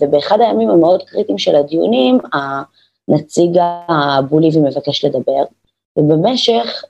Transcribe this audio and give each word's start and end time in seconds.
ובאחד 0.00 0.40
הימים 0.40 0.70
המאוד 0.70 1.02
קריטיים 1.02 1.38
של 1.38 1.56
הדיונים, 1.56 2.18
הנציג 2.32 3.58
הבוליבי 3.88 4.60
מבקש 4.60 5.04
לדבר, 5.04 5.42
ובמשך 5.96 6.82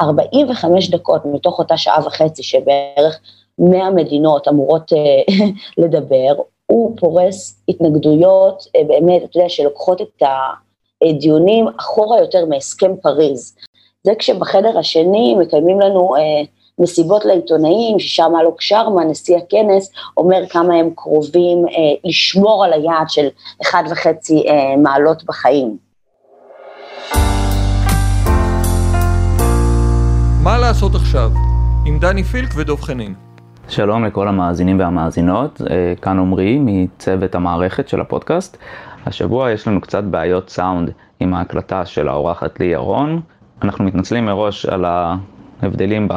45 0.00 0.90
דקות 0.90 1.22
מתוך 1.24 1.58
אותה 1.58 1.76
שעה 1.76 2.06
וחצי 2.06 2.42
שבערך 2.42 3.20
100 3.58 3.90
מדינות 3.90 4.48
אמורות 4.48 4.92
לדבר, 5.82 6.42
הוא 6.66 6.96
פורס 6.96 7.62
התנגדויות 7.68 8.64
באמת, 8.86 9.24
אתה 9.24 9.38
יודע, 9.38 9.48
שלוקחות 9.48 10.00
את 10.00 10.22
הדיונים 11.02 11.66
אחורה 11.80 12.20
יותר 12.20 12.44
מהסכם 12.46 12.96
פריז. 12.96 13.56
זה 14.04 14.12
כשבחדר 14.18 14.78
השני 14.78 15.34
מקיימים 15.34 15.80
לנו 15.80 16.16
אה, 16.16 16.42
מסיבות 16.78 17.24
לעיתונאים, 17.24 17.98
ששם 17.98 18.32
אלוק 18.40 18.60
שרמה, 18.60 19.04
נשיא 19.04 19.36
הכנס, 19.36 19.92
אומר 20.16 20.48
כמה 20.50 20.74
הם 20.74 20.90
קרובים 20.96 21.66
אה, 21.66 21.72
לשמור 22.04 22.64
על 22.64 22.72
היעד 22.72 23.08
של 23.08 23.26
1.5 23.62 23.70
אה, 23.76 24.76
מעלות 24.76 25.24
בחיים. 25.24 25.76
מה 30.42 30.58
לעשות 30.58 30.94
עכשיו? 30.94 31.30
עם 31.86 31.98
דני 31.98 32.24
פילק 32.24 32.48
ודב 32.56 32.80
חנין. 32.80 33.14
שלום 33.68 34.04
לכל 34.04 34.28
המאזינים 34.28 34.78
והמאזינות, 34.78 35.60
אה, 35.70 35.94
כאן 36.02 36.18
עמרי 36.18 36.58
מצוות 36.60 37.34
המערכת 37.34 37.88
של 37.88 38.00
הפודקאסט. 38.00 38.56
השבוע 39.06 39.50
יש 39.50 39.68
לנו 39.68 39.80
קצת 39.80 40.04
בעיות 40.04 40.50
סאונד 40.50 40.90
עם 41.20 41.34
ההקלטה 41.34 41.86
של 41.86 42.08
האורחת 42.08 42.60
לי 42.60 42.66
ירון. 42.66 43.20
אנחנו 43.62 43.84
מתנצלים 43.84 44.26
מראש 44.26 44.66
על 44.66 44.84
ההבדלים 44.84 46.08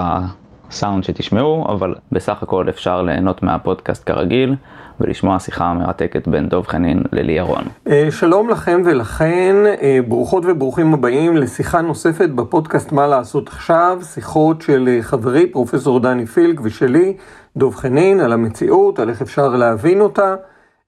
בסאונד 0.69 1.03
שתשמעו, 1.03 1.65
אבל 1.69 1.95
בסך 2.11 2.43
הכל 2.43 2.69
אפשר 2.69 3.01
ליהנות 3.01 3.43
מהפודקאסט 3.43 4.03
כרגיל 4.05 4.55
ולשמוע 4.99 5.39
שיחה 5.39 5.73
מרתקת 5.73 6.27
בין 6.27 6.49
דב 6.49 6.63
חנין 6.67 7.03
ללי 7.11 7.33
ירון. 7.33 7.63
אה, 7.87 8.07
שלום 8.11 8.49
לכם 8.49 8.81
ולכן, 8.85 9.55
אה, 9.81 9.99
ברוכות 10.07 10.43
וברוכים 10.47 10.93
הבאים 10.93 11.37
לשיחה 11.37 11.81
נוספת 11.81 12.29
בפודקאסט 12.29 12.91
מה 12.91 13.07
לעשות 13.07 13.47
עכשיו, 13.47 13.99
שיחות 14.03 14.61
של 14.61 14.97
חברי 15.01 15.47
פרופסור 15.47 15.99
דני 15.99 16.25
פילק 16.25 16.59
ושלי. 16.63 17.13
דב 17.57 17.75
חנין 17.75 18.19
על 18.19 18.33
המציאות, 18.33 18.99
על 18.99 19.09
איך 19.09 19.21
אפשר 19.21 19.47
להבין 19.47 20.01
אותה, 20.01 20.35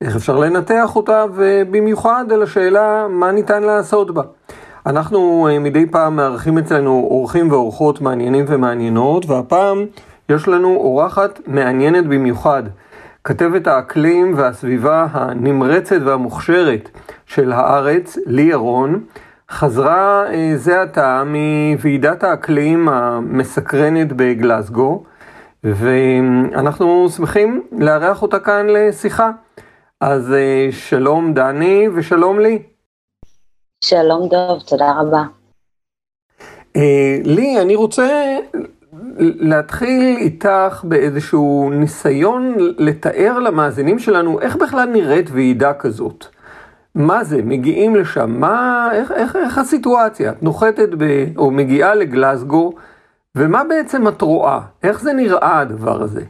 איך 0.01 0.15
אפשר 0.15 0.37
לנתח 0.37 0.95
אותה, 0.95 1.25
ובמיוחד 1.35 2.25
על 2.31 2.43
השאלה 2.43 3.07
מה 3.09 3.31
ניתן 3.31 3.63
לעשות 3.63 4.11
בה. 4.11 4.21
אנחנו 4.87 5.47
אה, 5.51 5.59
מדי 5.59 5.85
פעם 5.85 6.15
מארחים 6.15 6.57
אצלנו 6.57 7.07
אורחים 7.11 7.51
ואורחות 7.51 8.01
מעניינים 8.01 8.45
ומעניינות, 8.47 9.25
והפעם 9.25 9.85
יש 10.29 10.47
לנו 10.47 10.75
אורחת 10.75 11.39
מעניינת 11.47 12.05
במיוחד. 12.07 12.63
כתבת 13.23 13.67
האקלים 13.67 14.33
והסביבה 14.37 15.07
הנמרצת 15.11 15.99
והמוכשרת 16.05 16.89
של 17.25 17.51
הארץ, 17.51 18.17
לי 18.25 18.41
ירון, 18.41 19.03
חזרה 19.51 20.25
אה, 20.33 20.51
זה 20.55 20.81
עתה 20.81 21.23
מוועידת 21.25 22.23
האקלים 22.23 22.89
המסקרנת 22.89 24.13
בגלסגו. 24.13 25.03
ואנחנו 25.63 27.09
שמחים 27.09 27.63
לארח 27.71 28.21
אותה 28.21 28.39
כאן 28.39 28.67
לשיחה. 28.69 29.31
אז 30.01 30.33
אה, 30.33 30.67
שלום 30.71 31.33
דני 31.33 31.87
ושלום 31.95 32.39
לי. 32.39 32.76
שלום 33.83 34.27
דוב, 34.29 34.61
תודה 34.67 34.91
רבה. 34.99 35.23
אה, 36.75 37.17
לי, 37.23 37.61
אני 37.61 37.75
רוצה 37.75 38.37
להתחיל 39.19 40.17
איתך 40.17 40.83
באיזשהו 40.83 41.69
ניסיון 41.73 42.55
לתאר 42.77 43.39
למאזינים 43.39 43.99
שלנו 43.99 44.41
איך 44.41 44.55
בכלל 44.55 44.89
נראית 44.89 45.29
ועידה 45.31 45.73
כזאת. 45.73 46.25
מה 46.95 47.23
זה, 47.23 47.41
מגיעים 47.43 47.95
לשם, 47.95 48.31
מה, 48.39 48.89
איך, 48.93 49.11
איך, 49.11 49.35
איך 49.35 49.57
הסיטואציה? 49.57 50.31
את 50.31 50.43
נוחתת 50.43 50.89
ב, 50.97 51.03
או 51.37 51.51
מגיעה 51.51 51.95
לגלסגו, 51.95 52.71
ומה 53.35 53.63
בעצם 53.63 54.07
את 54.07 54.21
רואה? 54.21 54.59
איך 54.83 55.01
זה 55.01 55.13
נראה 55.13 55.59
הדבר 55.59 56.01
הזה? 56.01 56.21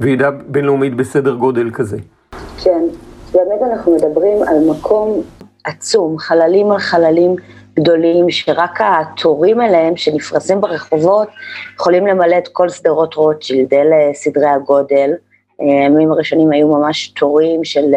ועידה 0.00 0.30
בינלאומית 0.30 0.96
בסדר 0.96 1.34
גודל 1.34 1.70
כזה. 1.70 1.96
כן, 2.64 2.84
באמת 3.32 3.62
אנחנו 3.72 3.94
מדברים 3.96 4.42
על 4.42 4.70
מקום 4.70 5.22
עצום, 5.64 6.18
חללים 6.18 6.72
על 6.72 6.78
חללים 6.78 7.36
גדולים, 7.74 8.30
שרק 8.30 8.80
התורים 8.80 9.60
אליהם 9.60 9.96
שנפרסים 9.96 10.60
ברחובות 10.60 11.28
יכולים 11.74 12.06
למלא 12.06 12.38
את 12.38 12.48
כל 12.48 12.68
שדרות 12.68 13.14
רוטשילד, 13.14 13.74
אלה 13.74 14.14
סדרי 14.14 14.48
הגודל. 14.48 15.10
הימים 15.58 16.12
הראשונים 16.12 16.52
היו 16.52 16.68
ממש 16.68 17.08
תורים 17.08 17.64
של 17.64 17.94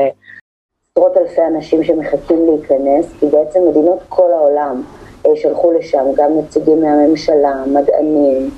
עשרות 0.98 1.18
אלפי 1.18 1.42
אנשים 1.42 1.84
שמחכים 1.84 2.46
להיכנס, 2.46 3.06
כי 3.20 3.26
בעצם 3.26 3.60
מדינות 3.70 4.00
כל 4.10 4.32
העולם 4.32 4.84
אה, 5.26 5.36
שלחו 5.36 5.72
לשם 5.72 6.06
גם 6.16 6.38
נציגים 6.38 6.82
מהממשלה, 6.82 7.64
מדענים, 7.68 8.50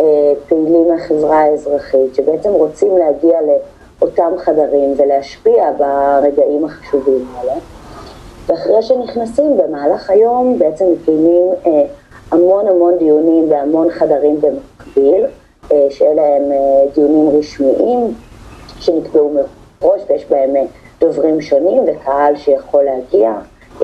אה, 0.00 0.32
פעילים 0.48 0.88
מהחברה 0.88 1.38
האזרחית, 1.38 2.14
שבעצם 2.14 2.48
רוצים 2.48 2.98
להגיע 2.98 3.38
לאותם 4.00 4.32
חדרים 4.38 4.94
ולהשפיע 4.96 5.70
ברגעים 5.78 6.64
החשובים 6.64 7.26
האלה. 7.34 7.54
ואחרי 8.46 8.82
שנכנסים 8.82 9.56
במהלך 9.56 10.10
היום 10.10 10.58
בעצם 10.58 10.84
מקיימים 10.92 11.46
אה, 11.66 11.84
המון 12.30 12.68
המון 12.68 12.98
דיונים 12.98 13.48
בהמון 13.48 13.90
חדרים 13.90 14.40
במקביל, 14.40 15.24
שאלה 15.90 16.22
הם 16.36 16.42
דיונים 16.94 17.38
רשמיים 17.38 18.14
שנקבעו 18.80 19.34
מראש 19.82 20.00
ויש 20.08 20.24
בהם 20.30 20.54
דוברים 21.00 21.40
שונים 21.40 21.82
וקהל 21.86 22.36
שיכול 22.36 22.84
להגיע. 22.84 23.32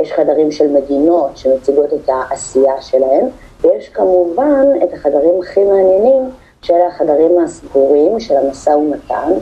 יש 0.01 0.13
חדרים 0.13 0.53
של 0.53 0.73
מדינות 0.73 1.37
שמציגות 1.37 1.93
את 1.93 2.09
העשייה 2.09 2.81
שלהם, 2.81 3.27
ויש 3.61 3.89
כמובן 3.89 4.67
את 4.85 4.93
החדרים 4.93 5.41
הכי 5.43 5.65
מעניינים, 5.65 6.31
שאלה 6.63 6.87
החדרים 6.87 7.39
הסגורים 7.39 8.21
של 8.21 8.37
המשא 8.37 8.71
ומתן, 8.71 9.33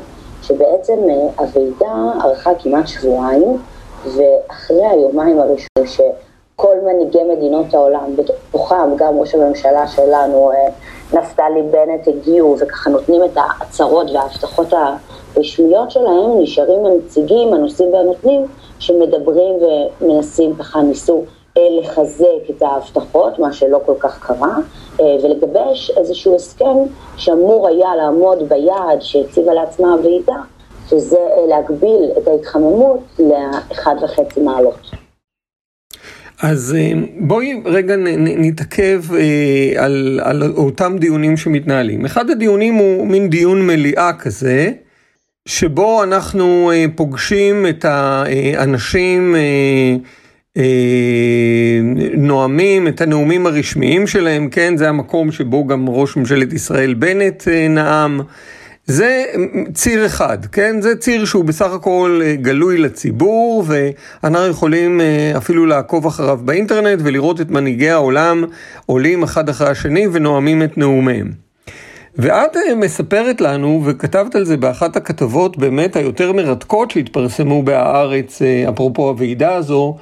שבעצם 0.43 0.99
אה, 1.11 1.45
הוועידה 1.45 2.13
ארכה 2.25 2.51
כמעט 2.63 2.87
שבועיים, 2.87 3.59
ואחרי 4.05 4.87
היומיים 4.87 5.39
הראשונים 5.39 5.87
שכל 5.87 6.77
מנהיגי 6.85 7.23
מדינות 7.37 7.75
העולם, 7.75 8.17
בתוכם 8.17 8.97
גם 8.97 9.19
ראש 9.19 9.35
הממשלה 9.35 9.87
שלנו, 9.87 10.53
אה, 10.53 10.69
נפתלי 11.13 11.63
בנט, 11.63 12.09
הגיעו 12.09 12.57
וככה 12.59 12.91
נותנים 12.91 13.25
את 13.25 13.37
ההצהרות 13.37 14.11
וההבטחות 14.11 14.69
הרשמיות 15.37 15.91
שלהם, 15.91 16.41
נשארים 16.41 16.87
הנציגים, 16.87 17.55
הנושאים 17.55 17.93
והנותנים, 17.93 18.47
שמדברים 18.79 19.55
ומנסים 20.01 20.55
ככה, 20.55 20.83
ניסו 20.83 21.23
אה, 21.57 21.63
לחזק 21.81 22.51
את 22.51 22.63
ההבטחות, 22.63 23.39
מה 23.39 23.53
שלא 23.53 23.81
כל 23.87 23.95
כך 23.99 24.27
קרה, 24.27 24.57
אה, 25.01 25.17
ולגבש 25.23 25.91
איזשהו 25.97 26.35
הסכם 26.35 26.77
שאמור 27.17 27.69
היה 27.69 27.97
לעמוד 27.97 28.49
ביעד 28.49 29.01
שהציבה 29.01 29.55
לעצמה 29.55 29.93
הוועידה, 29.93 30.37
שזה 30.91 31.17
אה, 31.17 31.47
להגביל 31.49 32.11
את 32.19 32.29
ההתחממות 32.29 33.01
לאחד 33.19 33.95
וחצי 34.03 34.41
מעלות. 34.41 34.91
אז 36.43 36.77
בואי 37.19 37.63
רגע 37.65 37.95
נתעכב 38.19 39.03
על, 39.77 40.21
על 40.23 40.43
אותם 40.57 40.97
דיונים 40.99 41.37
שמתנהלים. 41.37 42.05
אחד 42.05 42.31
הדיונים 42.31 42.75
הוא 42.75 43.07
מין 43.07 43.29
דיון 43.29 43.67
מליאה 43.67 44.13
כזה, 44.19 44.71
שבו 45.49 46.03
אנחנו 46.03 46.71
אה, 46.73 46.85
פוגשים 46.95 47.67
את 47.67 47.85
האנשים 47.85 49.37
אה, 49.37 49.41
אה, 50.57 51.81
נואמים 52.15 52.89
את 52.89 53.01
הנאומים 53.01 53.47
הרשמיים 53.47 54.07
שלהם, 54.07 54.49
כן, 54.49 54.77
זה 54.77 54.89
המקום 54.89 55.33
שבו 55.33 55.67
גם 55.67 55.89
ראש 55.89 56.17
ממשלת 56.17 56.53
ישראל 56.53 56.95
בנט 56.95 57.49
נאם. 57.49 58.21
זה 58.91 59.25
ציר 59.75 60.07
אחד, 60.07 60.47
כן? 60.47 60.81
זה 60.81 60.97
ציר 60.97 61.25
שהוא 61.25 61.45
בסך 61.45 61.73
הכל 61.73 62.21
גלוי 62.35 62.79
לציבור 62.79 63.65
ואנחנו 63.67 64.47
יכולים 64.47 65.01
אפילו 65.37 65.67
לעקוב 65.67 66.07
אחריו 66.07 66.39
באינטרנט 66.45 67.01
ולראות 67.03 67.41
את 67.41 67.51
מנהיגי 67.51 67.91
העולם 67.91 68.45
עולים 68.87 69.23
אחד 69.23 69.49
אחרי 69.49 69.69
השני 69.69 70.07
ונואמים 70.13 70.63
את 70.63 70.79
נאומיהם. 70.79 71.31
ואת 72.17 72.57
אה, 72.57 72.75
מספרת 72.75 73.41
לנו, 73.41 73.83
וכתבת 73.85 74.35
על 74.35 74.45
זה 74.45 74.57
באחת 74.57 74.97
הכתבות 74.97 75.59
באמת 75.59 75.97
היותר 75.97 76.33
מרתקות 76.33 76.91
שהתפרסמו 76.91 77.63
בהארץ, 77.63 78.43
אה, 78.43 78.65
אפרופו 78.69 79.09
הוועידה 79.09 79.55
הזו, 79.55 79.97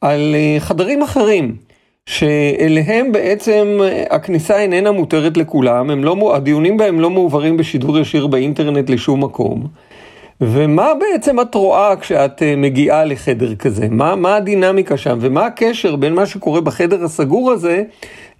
על 0.00 0.34
אה, 0.34 0.60
חדרים 0.60 1.02
אחרים, 1.02 1.56
שאליהם 2.08 3.12
בעצם 3.12 3.78
הכניסה 4.10 4.58
איננה 4.58 4.92
מותרת 4.92 5.36
לכולם, 5.36 6.04
לא, 6.04 6.36
הדיונים 6.36 6.76
בהם 6.76 7.00
לא 7.00 7.10
מועברים 7.10 7.56
בשידור 7.56 7.98
ישיר 7.98 8.26
באינטרנט 8.26 8.90
לשום 8.90 9.24
מקום. 9.24 9.66
ומה 10.40 10.92
בעצם 10.94 11.40
את 11.40 11.54
רואה 11.54 11.96
כשאת 11.96 12.42
מגיעה 12.56 13.04
לחדר 13.04 13.54
כזה? 13.54 13.86
מה, 13.90 14.16
מה 14.16 14.36
הדינמיקה 14.36 14.96
שם 14.96 15.18
ומה 15.20 15.46
הקשר 15.46 15.96
בין 15.96 16.14
מה 16.14 16.26
שקורה 16.26 16.60
בחדר 16.60 17.04
הסגור 17.04 17.50
הזה 17.50 17.82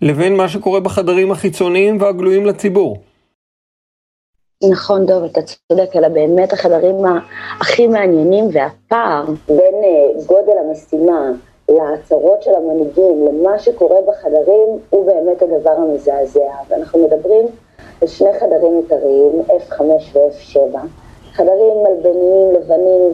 לבין 0.02 0.36
מה 0.36 0.48
שקורה 0.48 0.80
בחדרים 0.80 1.32
החיצוניים 1.32 2.00
והגלויים 2.00 2.46
לציבור? 2.46 2.96
נכון, 4.70 5.06
דוב, 5.06 5.24
אתה 5.24 5.40
צודק, 5.42 5.96
אלא 5.96 6.08
באמת 6.08 6.52
החדרים 6.52 6.96
הכי 7.60 7.86
מעניינים 7.86 8.44
והפער 8.52 9.24
בין 9.48 9.74
uh, 9.82 10.26
גודל 10.26 10.52
המשימה 10.64 11.20
להצהרות 11.70 12.42
של 12.42 12.54
המנהיגים 12.54 13.26
למה 13.26 13.58
שקורה 13.58 14.00
בחדרים 14.00 14.78
הוא 14.90 15.06
באמת 15.06 15.42
הדבר 15.42 15.70
המזעזע. 15.70 16.50
ואנחנו 16.68 17.06
מדברים 17.06 17.46
על 18.02 18.08
שני 18.08 18.32
חדרים 18.32 18.76
עיקריים, 18.76 19.42
F5 19.48 19.82
ו-F7, 20.12 20.78
חדרים 21.32 21.82
מלבניים, 21.82 22.52
לבנים, 22.52 23.12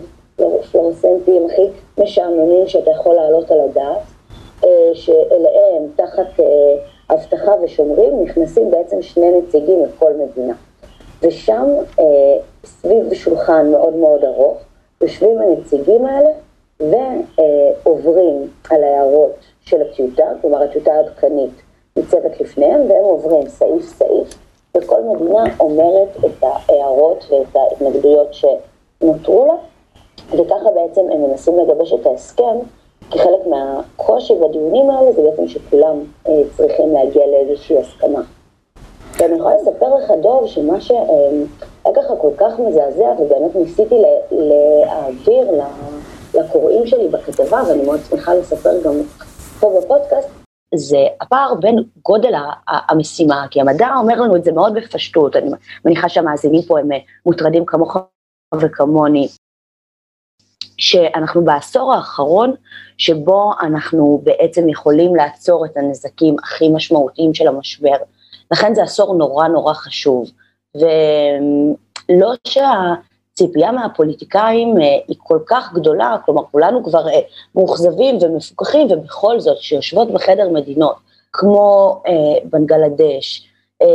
פלורסנטיים, 0.71 1.47
הכי 1.47 1.69
משעממים 1.99 2.67
שאתה 2.67 2.91
יכול 2.91 3.15
להעלות 3.15 3.51
על 3.51 3.61
הדעת, 3.61 4.03
uh, 4.63 4.67
שאליהם 4.95 5.83
תחת 5.97 6.41
uh, 6.41 6.43
אבטחה 7.15 7.53
ושומרים 7.63 8.23
נכנסים 8.23 8.71
בעצם 8.71 9.03
שני 9.03 9.39
נציגים 9.39 9.83
מכל 9.83 10.13
מדינה. 10.13 10.55
ושם 11.23 11.67
אה, 12.01 12.05
סביב 12.65 13.15
שולחן 13.15 13.71
מאוד 13.71 13.97
מאוד 13.97 14.25
ארוך, 14.25 14.59
יושבים 15.01 15.39
הנציגים 15.39 16.07
האלה 16.07 16.31
ועוברים 16.81 18.51
על 18.71 18.85
ההערות 18.85 19.37
של 19.61 19.83
הטיוטה, 19.83 20.25
כלומר 20.41 20.63
הטיוטה 20.63 20.93
העדכנית 20.93 21.53
ניצבת 21.97 22.41
לפניהם, 22.41 22.91
והם 22.91 23.05
עוברים 23.05 23.49
סעיף 23.49 23.83
סעיף, 23.83 24.39
וכל 24.77 25.03
מדינה 25.03 25.45
אומרת 25.61 26.09
את 26.27 26.43
ההערות 26.43 27.25
ואת 27.31 27.57
ההתנגדויות 27.57 28.35
שנותרו 28.35 29.47
לה, 29.47 29.55
וככה 30.33 30.71
בעצם 30.71 31.01
הם 31.13 31.23
מנסים 31.23 31.59
לגבש 31.59 31.93
את 31.93 32.07
ההסכם, 32.07 32.59
כי 33.11 33.19
חלק 33.19 33.47
מהקושי 33.47 34.35
בדיונים 34.35 34.91
האלה 34.91 35.13
זה 35.13 35.23
בעצם 35.23 35.49
שכולם 35.49 36.05
אה, 36.29 36.43
צריכים 36.57 36.93
להגיע 36.93 37.27
לאיזושהי 37.27 37.79
הסכמה. 37.79 38.23
ואני 39.19 39.37
יכולה 39.37 39.57
לספר 39.57 39.95
לך, 39.95 40.11
דוב, 40.21 40.47
שמה 40.47 40.81
שהיה 40.81 41.95
ככה 41.95 42.17
כל 42.17 42.31
כך 42.37 42.59
מזעזע, 42.59 43.13
ובאמת 43.19 43.57
ניסיתי 43.57 43.95
להעביר 44.31 45.51
לקוראים 46.37 46.87
שלי 46.87 47.09
בכתבה, 47.09 47.63
ואני 47.69 47.85
מאוד 47.85 48.01
שמחה 48.11 48.35
לספר 48.35 48.83
גם 48.85 48.93
פה 49.61 49.81
בפודקאסט, 49.81 50.29
זה 50.75 51.07
הפער 51.21 51.55
בין 51.55 51.85
גודל 52.03 52.33
המשימה, 52.69 53.47
כי 53.51 53.61
המדע 53.61 53.89
אומר 53.99 54.21
לנו 54.21 54.37
את 54.37 54.45
זה 54.45 54.53
מאוד 54.53 54.75
בפשטות, 54.75 55.37
אני 55.37 55.51
מניחה 55.85 56.09
שהמאזינים 56.09 56.63
פה 56.63 56.79
הם 56.79 56.89
מוטרדים 57.27 57.67
כמוך 57.67 57.97
וכמוני, 58.55 59.29
שאנחנו 60.79 61.45
בעשור 61.45 61.95
האחרון 61.95 62.55
שבו 62.99 63.53
אנחנו 63.63 64.21
בעצם 64.25 64.69
יכולים 64.69 65.17
לעצור 65.17 65.67
את 65.67 65.77
הנזקים 65.77 66.37
הכי 66.43 66.69
משמעותיים 66.69 67.35
של 67.35 67.49
המשבר, 67.49 67.97
לכן 68.51 68.75
זה 68.75 68.83
עשור 68.83 69.15
נורא 69.15 69.49
נורא 69.49 69.75
חשוב. 69.75 70.31
ולא 70.77 72.33
שהציפייה 73.39 73.73
מהפוליטיקאים 73.73 74.79
אה, 74.79 74.83
היא 75.09 75.17
כל 75.19 75.39
כך 75.47 75.73
גדולה, 75.75 76.17
כלומר 76.25 76.43
כולנו 76.51 76.85
כבר 76.85 77.09
אה, 77.09 77.21
מאוכזבים 77.55 78.19
ומפוקחים, 78.21 78.87
ובכל 78.91 79.41
זאת 79.41 79.59
שיושבות 79.59 80.13
בחדר 80.13 80.49
מדינות 80.49 80.97
כמו 81.33 82.03
אה, 82.07 82.13
בנגלדש, 82.45 83.49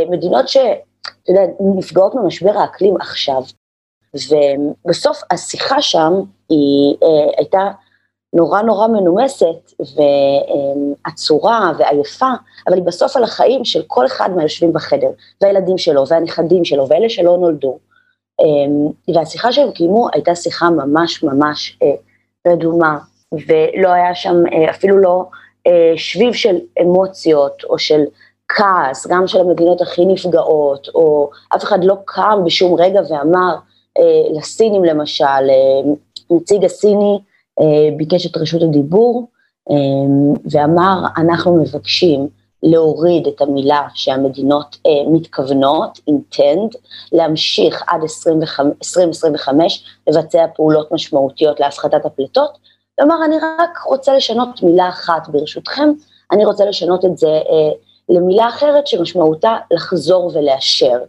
מדינות 0.09 0.47
שאתה 0.47 0.71
יודע, 1.29 1.41
נפגעות 1.59 2.15
ממשבר 2.15 2.57
האקלים 2.57 2.95
עכשיו, 2.97 3.41
ובסוף 4.13 5.21
השיחה 5.31 5.81
שם 5.81 6.13
היא 6.49 6.95
הייתה 7.37 7.71
נורא 8.33 8.61
נורא 8.61 8.87
מנומסת 8.87 9.73
ועצורה 11.05 11.71
ועייפה, 11.77 12.31
אבל 12.67 12.75
היא 12.75 12.83
בסוף 12.83 13.15
על 13.15 13.23
החיים 13.23 13.65
של 13.65 13.81
כל 13.87 14.05
אחד 14.05 14.29
מהיושבים 14.35 14.73
בחדר, 14.73 15.09
והילדים 15.41 15.77
שלו 15.77 16.07
והנכדים 16.07 16.65
שלו 16.65 16.87
ואלה 16.87 17.09
שלא 17.09 17.37
נולדו. 17.37 17.79
אמ, 18.41 19.13
והשיחה 19.15 19.51
שהם 19.51 19.71
קיימו 19.71 20.07
הייתה 20.13 20.35
שיחה 20.35 20.69
ממש 20.69 21.23
ממש 21.23 21.77
אה, 21.83 21.93
רדומה, 22.47 22.97
ולא 23.47 23.89
היה 23.89 24.15
שם 24.15 24.43
אה, 24.53 24.69
אפילו 24.69 24.97
לא 24.97 25.25
אה, 25.67 25.93
שביב 25.95 26.33
של 26.33 26.55
אמוציות 26.81 27.63
או 27.63 27.79
של 27.79 28.01
כעס, 28.49 29.07
גם 29.07 29.27
של 29.27 29.39
המדינות 29.39 29.81
הכי 29.81 30.05
נפגעות, 30.05 30.87
או 30.95 31.29
אף 31.55 31.63
אחד 31.63 31.83
לא 31.83 31.95
קם 32.05 32.39
בשום 32.45 32.81
רגע 32.81 33.01
ואמר 33.09 33.55
לסינים 34.33 34.83
למשל, 34.83 35.49
נציג 36.31 36.65
הסיני, 36.65 37.19
ביקש 37.97 38.25
את 38.25 38.37
רשות 38.37 38.61
הדיבור 38.61 39.27
ואמר, 40.51 41.03
אנחנו 41.17 41.55
מבקשים 41.55 42.27
להוריד 42.63 43.27
את 43.27 43.41
המילה 43.41 43.87
שהמדינות 43.93 44.77
אה, 44.87 44.91
מתכוונות, 45.11 45.99
intend, 46.09 46.77
להמשיך 47.11 47.83
עד 47.87 48.01
2025 48.01 49.83
לבצע 50.07 50.45
פעולות 50.55 50.91
משמעותיות 50.91 51.59
להפחתת 51.59 52.05
הפליטות, 52.05 52.57
כלומר, 52.99 53.25
אני 53.25 53.35
רק 53.37 53.77
רוצה 53.85 54.13
לשנות 54.13 54.63
מילה 54.63 54.89
אחת 54.89 55.27
ברשותכם, 55.27 55.89
אני 56.31 56.45
רוצה 56.45 56.65
לשנות 56.65 57.05
את 57.05 57.17
זה 57.17 57.39
למילה 58.09 58.49
אחרת 58.49 58.87
שמשמעותה 58.87 59.57
לחזור 59.71 60.31
ולאשר. 60.33 60.99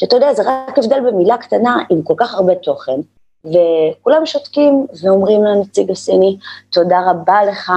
שאתה 0.00 0.16
יודע, 0.16 0.34
זה 0.34 0.42
רק 0.46 0.78
הבדל 0.78 1.00
במילה 1.00 1.38
קטנה 1.38 1.76
עם 1.90 2.02
כל 2.02 2.14
כך 2.16 2.34
הרבה 2.34 2.54
תוכן, 2.54 3.00
וכולם 3.44 4.26
שותקים 4.26 4.86
ואומרים 5.02 5.44
לנציג 5.44 5.90
הסיני, 5.90 6.36
תודה 6.72 7.10
רבה 7.10 7.44
לך, 7.44 7.72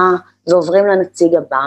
ועוברים 0.48 0.86
לנציג 0.86 1.34
הבא. 1.34 1.64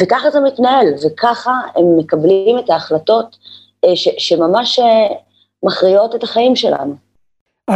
וככה 0.00 0.30
זה 0.30 0.40
מתנהל, 0.40 0.86
וככה 1.06 1.52
הם 1.76 1.96
מקבלים 1.98 2.58
את 2.58 2.70
ההחלטות 2.70 3.36
אה, 3.84 3.96
ש, 3.96 4.08
שממש 4.18 4.78
אה, 4.78 5.16
מכריעות 5.62 6.14
את 6.14 6.22
החיים 6.22 6.56
שלנו. 6.56 6.94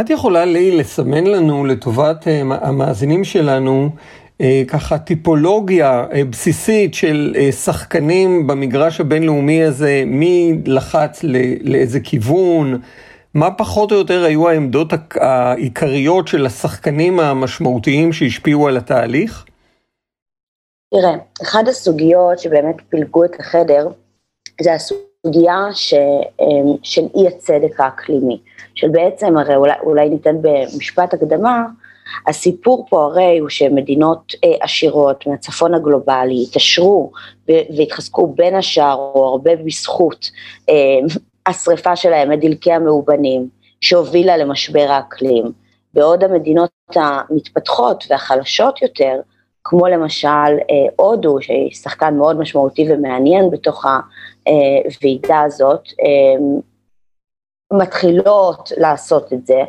את 0.00 0.10
יכולה 0.10 0.44
לי 0.44 0.76
לסמן 0.76 1.24
לנו 1.24 1.64
לטובת 1.64 2.28
אה, 2.28 2.40
המאזינים 2.60 3.24
שלנו 3.24 3.90
ככה 4.68 4.98
טיפולוגיה 4.98 6.06
בסיסית 6.30 6.94
של 6.94 7.36
שחקנים 7.64 8.46
במגרש 8.46 9.00
הבינלאומי 9.00 9.62
הזה, 9.62 10.02
מי 10.06 10.58
לחץ 10.66 11.24
לאיזה 11.60 12.00
כיוון, 12.00 12.80
מה 13.34 13.50
פחות 13.50 13.92
או 13.92 13.96
יותר 13.96 14.24
היו 14.24 14.48
העמדות 14.48 14.92
העיקריות 15.20 16.28
של 16.28 16.46
השחקנים 16.46 17.20
המשמעותיים 17.20 18.12
שהשפיעו 18.12 18.68
על 18.68 18.76
התהליך? 18.76 19.44
תראה, 21.00 21.14
אחת 21.42 21.68
הסוגיות 21.68 22.38
שבאמת 22.38 22.76
פילגו 22.88 23.24
את 23.24 23.40
החדר, 23.40 23.88
זה 24.60 24.72
הסוגיה 24.72 25.58
ש, 25.72 25.94
אמ, 26.40 26.76
של 26.82 27.02
אי 27.14 27.28
הצדק 27.28 27.80
האקלימי, 27.80 28.38
של 28.74 28.88
בעצם, 28.88 29.36
הרי 29.36 29.56
אולי, 29.56 29.72
אולי 29.82 30.08
ניתן 30.08 30.36
במשפט 30.40 31.14
הקדמה, 31.14 31.64
הסיפור 32.26 32.86
פה 32.90 33.04
הרי 33.04 33.38
הוא 33.38 33.48
שמדינות 33.48 34.32
אה, 34.44 34.54
עשירות 34.60 35.26
מהצפון 35.26 35.74
הגלובלי 35.74 36.44
התעשרו 36.48 37.12
והתחזקו 37.48 38.26
בין 38.26 38.54
השאר 38.54 38.94
או 38.94 39.28
הרבה 39.28 39.56
בזכות 39.56 40.30
אה, 40.68 40.74
השריפה 41.46 41.96
שלהם 41.96 42.32
את 42.32 42.40
דלקי 42.40 42.72
המאובנים, 42.72 43.48
שהובילה 43.80 44.36
למשבר 44.36 44.86
האקלים, 44.90 45.52
בעוד 45.94 46.24
המדינות 46.24 46.70
המתפתחות 46.96 48.04
והחלשות 48.10 48.82
יותר, 48.82 49.20
כמו 49.64 49.86
למשל 49.86 50.28
אה, 50.28 50.86
הודו, 50.96 51.40
שהיא 51.40 51.74
שחקן 51.74 52.14
מאוד 52.16 52.38
משמעותי 52.38 52.92
ומעניין 52.92 53.50
בתוך 53.50 53.84
הוועידה 54.46 55.40
הזאת, 55.40 55.88
אה, 56.00 56.64
מתחילות 57.72 58.72
לעשות 58.76 59.32
את 59.32 59.46
זה, 59.46 59.62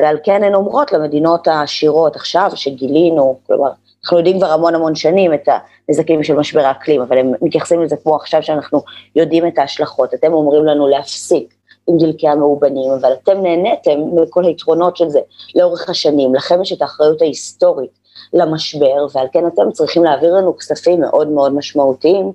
ועל 0.00 0.16
כן 0.24 0.44
הן 0.44 0.54
אומרות 0.54 0.92
למדינות 0.92 1.48
העשירות 1.48 2.16
עכשיו 2.16 2.50
שגילינו, 2.54 3.38
כלומר, 3.46 3.70
אנחנו 4.04 4.18
יודעים 4.18 4.38
כבר 4.38 4.50
המון 4.50 4.74
המון 4.74 4.94
שנים 4.94 5.34
את 5.34 5.48
הנזקים 5.88 6.24
של 6.24 6.36
משבר 6.36 6.60
האקלים, 6.60 7.00
אבל 7.00 7.18
הם 7.18 7.32
מתייחסים 7.42 7.82
לזה 7.82 7.96
כמו 8.02 8.16
עכשיו 8.16 8.42
שאנחנו 8.42 8.82
יודעים 9.16 9.46
את 9.46 9.58
ההשלכות. 9.58 10.14
אתם 10.14 10.32
אומרים 10.32 10.64
לנו 10.64 10.88
להפסיק 10.88 11.54
עם 11.88 11.98
דלקי 11.98 12.28
המאובנים, 12.28 12.90
אבל 13.00 13.12
אתם 13.12 13.42
נהניתם 13.42 14.00
מכל 14.22 14.44
היתרונות 14.44 14.96
של 14.96 15.08
זה 15.08 15.20
לאורך 15.54 15.88
השנים. 15.88 16.34
לכם 16.34 16.62
יש 16.62 16.72
את 16.72 16.82
האחריות 16.82 17.22
ההיסטורית 17.22 17.99
למשבר, 18.32 19.06
ועל 19.12 19.26
כן 19.32 19.46
אתם 19.46 19.72
צריכים 19.72 20.04
להעביר 20.04 20.34
לנו 20.34 20.56
כספים 20.56 21.00
מאוד 21.00 21.28
מאוד 21.28 21.54
משמעותיים, 21.54 22.32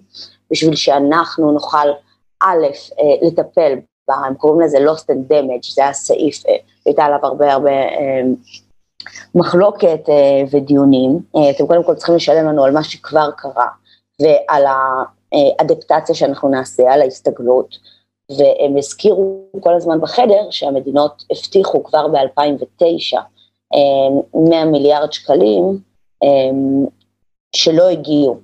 בשביל 0.51 0.75
שאנחנו 0.75 1.51
נוכל, 1.51 1.88
א', 2.44 2.65
אה, 3.00 3.27
לטפל 3.27 3.74
הם 4.10 4.36
קוראים 4.36 4.62
לזה 4.62 4.77
lost 4.77 5.04
and 5.04 5.32
damage, 5.32 5.74
זה 5.74 5.88
הסעיף, 5.88 6.46
אה, 6.48 6.56
הייתה 6.86 7.06
עליו 7.06 7.20
הרבה 7.24 7.54
הרבה 7.54 7.72
אה, 7.72 8.22
מחלוקת 9.36 10.10
ודיונים, 10.51 11.20
אתם 11.56 11.68
קודם 11.68 11.84
כל 11.84 11.96
צריכים 11.96 12.15
לשלם 12.15 12.46
לנו 12.46 12.63
על 12.63 12.72
מה 12.72 12.84
שכבר 12.84 13.30
קרה 13.38 13.68
ועל 14.22 14.63
האדפטציה 15.32 16.15
שאנחנו 16.15 16.50
נעשה, 16.50 16.94
על 16.94 17.01
ההסתגלות, 17.01 17.77
והם 18.30 18.77
הזכירו 18.77 19.46
כל 19.60 19.74
הזמן 19.74 20.01
בחדר 20.01 20.48
שהמדינות 20.50 21.24
הבטיחו 21.32 21.84
כבר 21.84 22.08
ב-2009 22.08 23.18
100 23.74 24.65
מיליארד 24.65 25.13
שקלים 25.13 25.79
שלא 27.55 27.89
הגיעו. 27.89 28.38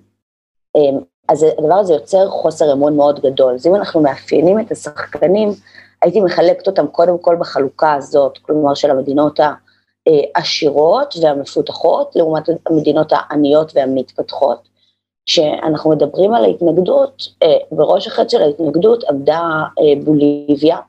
אז 1.30 1.44
הדבר 1.44 1.76
הזה 1.76 1.94
יוצר 1.94 2.30
חוסר 2.30 2.74
אמון 2.74 2.96
מאוד 2.96 3.20
גדול. 3.20 3.54
אז 3.54 3.68
אם 3.68 3.76
אנחנו 3.76 4.02
מאפיינים 4.02 4.60
את 4.60 4.72
השחקנים, 4.72 5.50
הייתי 6.02 6.22
מחלקת 6.22 6.68
אותם 6.68 6.88
קודם 6.88 7.18
כל 7.18 7.36
בחלוקה 7.40 7.94
הזאת, 7.94 8.38
כלומר 8.38 8.74
של 8.74 8.92
המדינות 8.92 9.40
העשירות 10.36 11.16
והמפותחות, 11.22 12.16
לעומת 12.16 12.44
המדינות 12.66 13.12
העניות 13.16 13.72
והמתפתחות. 13.76 14.72
כשאנחנו 15.26 15.90
מדברים 15.90 16.34
על 16.34 16.44
ההתנגדות, 16.44 17.24
אה, 17.44 17.58
בראש 17.72 18.08
החטא 18.08 18.30
של 18.30 18.42
ההתנגדות 18.42 19.04
עמדה 19.04 19.42
אה, 19.80 20.04
בוליביה, 20.04 20.76
אה, 20.76 20.82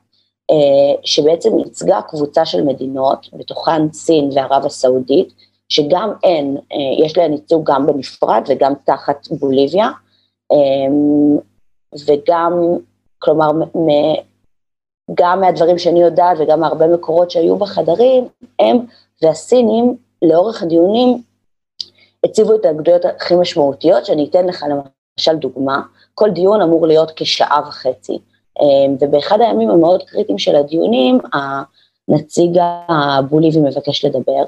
שבעצם 1.03 1.59
ייצגה 1.59 2.01
קבוצה 2.01 2.45
של 2.45 2.63
מדינות, 2.63 3.29
בתוכן 3.33 3.91
סין 3.91 4.29
וערב 4.33 4.65
הסעודית, 4.65 5.33
שגם 5.69 6.13
הן, 6.23 6.57
יש 7.05 7.17
להן 7.17 7.31
ייצוג 7.31 7.71
גם 7.71 7.85
בנפרד 7.87 8.41
וגם 8.47 8.73
תחת 8.85 9.27
בוליביה, 9.39 9.89
וגם, 12.07 12.53
כלומר, 13.19 13.51
גם 15.13 15.41
מהדברים 15.41 15.77
שאני 15.77 16.01
יודעת 16.01 16.37
וגם 16.39 16.59
מהרבה 16.59 16.87
מקורות 16.87 17.31
שהיו 17.31 17.57
בחדרים, 17.57 18.27
הם 18.59 18.77
והסינים 19.21 19.97
לאורך 20.21 20.63
הדיונים 20.63 21.21
הציבו 22.25 22.55
את 22.55 22.65
ההתנגדויות 22.65 23.05
הכי 23.05 23.35
משמעותיות, 23.35 24.05
שאני 24.05 24.27
אתן 24.29 24.45
לך 24.45 24.65
למשל 24.69 25.35
דוגמה, 25.35 25.81
כל 26.13 26.29
דיון 26.29 26.61
אמור 26.61 26.87
להיות 26.87 27.11
כשעה 27.15 27.61
וחצי, 27.67 28.19
ובאחד 28.99 29.41
הימים 29.41 29.69
המאוד 29.69 30.03
קריטיים 30.03 30.37
של 30.37 30.55
הדיונים, 30.55 31.17
הנציג 31.33 32.59
הבוליבי 32.89 33.59
מבקש 33.59 34.05
לדבר, 34.05 34.43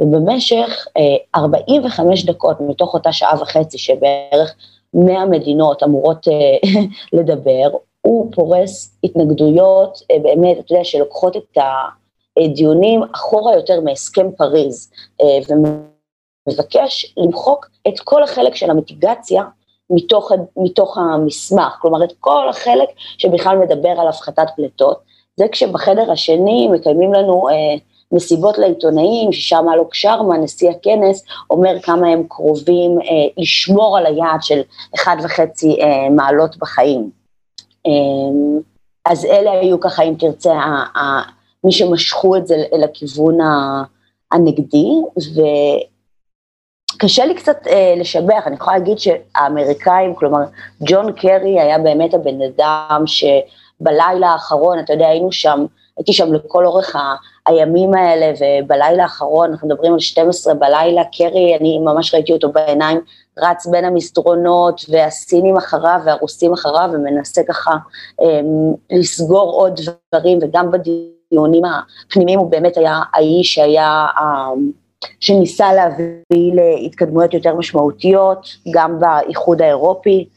ובמשך 0.00 0.86
45 1.34 2.20
אה, 2.28 2.32
דקות 2.32 2.56
מתוך 2.60 2.94
אותה 2.94 3.12
שעה 3.12 3.42
וחצי, 3.42 3.78
שבערך 3.78 4.54
100 4.94 5.26
מדינות 5.26 5.82
אמורות 5.82 6.28
אה, 6.28 6.70
לדבר, 7.18 7.70
הוא 8.00 8.32
פורס 8.32 8.98
התנגדויות, 9.04 9.98
אה, 10.10 10.18
באמת, 10.22 10.58
אתה 10.58 10.72
יודע, 10.72 10.84
שלוקחות 10.84 11.36
את 11.36 11.58
הדיונים 12.36 13.02
אחורה 13.14 13.54
יותר 13.54 13.80
מהסכם 13.80 14.32
פריז, 14.32 14.90
מבקש 16.48 17.14
למחוק 17.16 17.66
את 17.88 18.00
כל 18.00 18.22
החלק 18.22 18.54
של 18.54 18.70
המיטיגציה 18.70 19.42
מתוך, 19.90 20.32
מתוך 20.56 20.98
המסמך, 20.98 21.76
כלומר 21.80 22.04
את 22.04 22.12
כל 22.20 22.48
החלק 22.48 22.88
שבכלל 23.18 23.58
מדבר 23.58 23.94
על 24.00 24.08
הפחתת 24.08 24.46
פליטות, 24.56 24.98
זה 25.36 25.44
כשבחדר 25.52 26.12
השני 26.12 26.68
מקיימים 26.68 27.12
לנו 27.12 27.48
אה, 27.48 27.54
מסיבות 28.12 28.58
לעיתונאים, 28.58 29.32
ששם 29.32 29.66
אלוק 29.74 29.94
שרמה, 29.94 30.38
נשיא 30.38 30.70
הכנס, 30.70 31.24
אומר 31.50 31.80
כמה 31.82 32.08
הם 32.08 32.22
קרובים 32.28 32.98
אה, 33.00 33.42
לשמור 33.42 33.98
על 33.98 34.06
היעד 34.06 34.42
של 34.42 34.60
1.5 34.96 35.00
אה, 35.80 36.10
מעלות 36.10 36.56
בחיים. 36.56 37.10
אה, 37.86 37.92
אז 39.04 39.24
אלה 39.24 39.50
היו 39.50 39.80
ככה, 39.80 40.02
אם 40.02 40.14
תרצה, 40.18 40.52
ה, 40.52 40.98
ה, 40.98 41.22
מי 41.64 41.72
שמשכו 41.72 42.36
את 42.36 42.46
זה 42.46 42.56
לכיוון 42.78 43.38
הנגדי, 44.32 44.90
ו... 45.34 45.40
קשה 46.98 47.24
לי 47.24 47.34
קצת 47.34 47.66
אה, 47.66 47.94
לשבח, 47.96 48.42
אני 48.46 48.54
יכולה 48.54 48.78
להגיד 48.78 48.98
שהאמריקאים, 48.98 50.14
כלומר, 50.14 50.40
ג'ון 50.82 51.12
קרי 51.12 51.60
היה 51.60 51.78
באמת 51.78 52.14
הבן 52.14 52.42
אדם 52.42 53.04
שבלילה 53.06 54.28
האחרון, 54.28 54.78
אתה 54.78 54.92
יודע, 54.92 55.08
היינו 55.08 55.32
שם, 55.32 55.66
הייתי 55.96 56.12
שם 56.12 56.32
לכל 56.32 56.66
אורך 56.66 56.96
ה, 56.96 57.14
הימים 57.46 57.94
האלה, 57.94 58.32
ובלילה 58.40 59.02
האחרון, 59.02 59.50
אנחנו 59.50 59.68
מדברים 59.68 59.92
על 59.92 60.00
12 60.00 60.54
בלילה, 60.54 61.02
קרי, 61.04 61.56
אני 61.60 61.78
ממש 61.78 62.14
ראיתי 62.14 62.32
אותו 62.32 62.52
בעיניים, 62.52 63.00
רץ 63.38 63.66
בין 63.66 63.84
המסדרונות, 63.84 64.80
והסינים 64.88 65.56
אחריו 65.56 66.00
והרוסים 66.04 66.52
אחריו, 66.52 66.90
ומנסה 66.92 67.42
ככה 67.48 67.70
אה, 68.22 68.40
לסגור 68.90 69.52
עוד 69.52 69.80
דברים, 70.12 70.38
וגם 70.42 70.70
בדיונים 70.70 71.62
הפנימיים 71.64 72.38
הוא 72.38 72.50
באמת 72.50 72.76
היה 72.76 73.00
האיש 73.14 73.54
שהיה... 73.54 74.06
אה, 74.18 74.48
שניסה 75.20 75.72
להביא 75.72 76.52
להתקדמויות 76.54 77.34
יותר 77.34 77.54
משמעותיות, 77.54 78.46
גם 78.70 79.00
באיחוד 79.00 79.62
האירופי, 79.62 80.28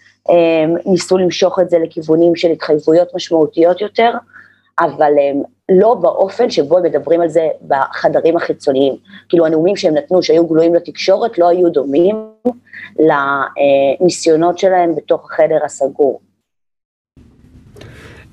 ניסו 0.86 1.18
למשוך 1.18 1.60
את 1.60 1.70
זה 1.70 1.80
לכיוונים 1.80 2.36
של 2.36 2.50
התחייבויות 2.50 3.16
משמעותיות 3.16 3.82
יותר, 3.82 4.12
אבל 4.80 5.14
לא 5.70 5.94
באופן 5.94 6.50
שבו 6.50 6.78
הם 6.78 6.84
מדברים 6.84 7.22
על 7.22 7.30
זה 7.30 7.48
בחדרים 7.68 8.38
החיצוניים. 8.38 8.96
כאילו 9.30 9.46
הנאומים 9.46 9.76
שהם 9.76 9.94
נתנו, 9.94 10.24
שהיו 10.24 10.48
גלויים 10.48 10.76
לתקשורת, 10.76 11.38
לא 11.38 11.48
היו 11.48 11.70
דומים 11.70 12.16
לניסיונות 13.00 14.58
שלהם 14.58 14.96
בתוך 14.96 15.32
החדר 15.32 15.60
הסגור. 15.66 16.20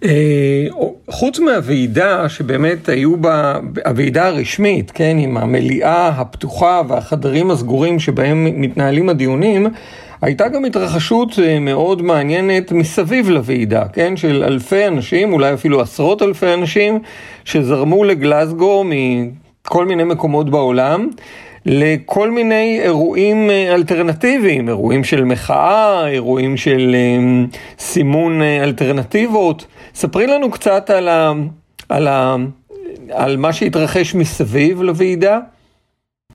אה, 0.04 0.66
חוץ 1.10 1.38
מהוועידה 1.38 2.28
שבאמת 2.28 2.88
היו 2.88 3.16
בה, 3.16 3.58
הוועידה 3.86 4.26
הרשמית, 4.26 4.90
כן, 4.90 5.16
עם 5.20 5.36
המליאה 5.36 6.08
הפתוחה 6.08 6.82
והחדרים 6.88 7.50
הסגורים 7.50 7.98
שבהם 7.98 8.60
מתנהלים 8.60 9.08
הדיונים, 9.08 9.66
הייתה 10.22 10.48
גם 10.48 10.64
התרחשות 10.64 11.38
אה, 11.38 11.58
מאוד 11.58 12.02
מעניינת 12.02 12.72
מסביב 12.72 13.30
לוועידה, 13.30 13.84
כן, 13.92 14.16
של 14.16 14.44
אלפי 14.46 14.86
אנשים, 14.86 15.32
אולי 15.32 15.54
אפילו 15.54 15.80
עשרות 15.80 16.22
אלפי 16.22 16.54
אנשים, 16.54 16.98
שזרמו 17.44 18.04
לגלזגו 18.04 18.84
מכל 18.84 19.86
מיני 19.86 20.04
מקומות 20.04 20.50
בעולם. 20.50 21.08
לכל 21.66 22.30
מיני 22.30 22.80
אירועים 22.82 23.50
אה, 23.50 23.74
אלטרנטיביים, 23.74 24.68
אירועים 24.68 25.04
של 25.04 25.24
מחאה, 25.24 26.08
אירועים 26.08 26.56
של 26.56 26.96
סימון 27.78 28.42
אלטרנטיבות. 28.42 29.66
ספרי 29.94 30.26
לנו 30.26 30.50
קצת 30.50 30.90
על, 30.90 31.08
ה, 31.08 31.32
על, 31.88 32.08
ה, 32.08 32.36
על 33.10 33.36
מה 33.36 33.52
שהתרחש 33.52 34.14
מסביב 34.14 34.82
לוועידה. 34.82 35.38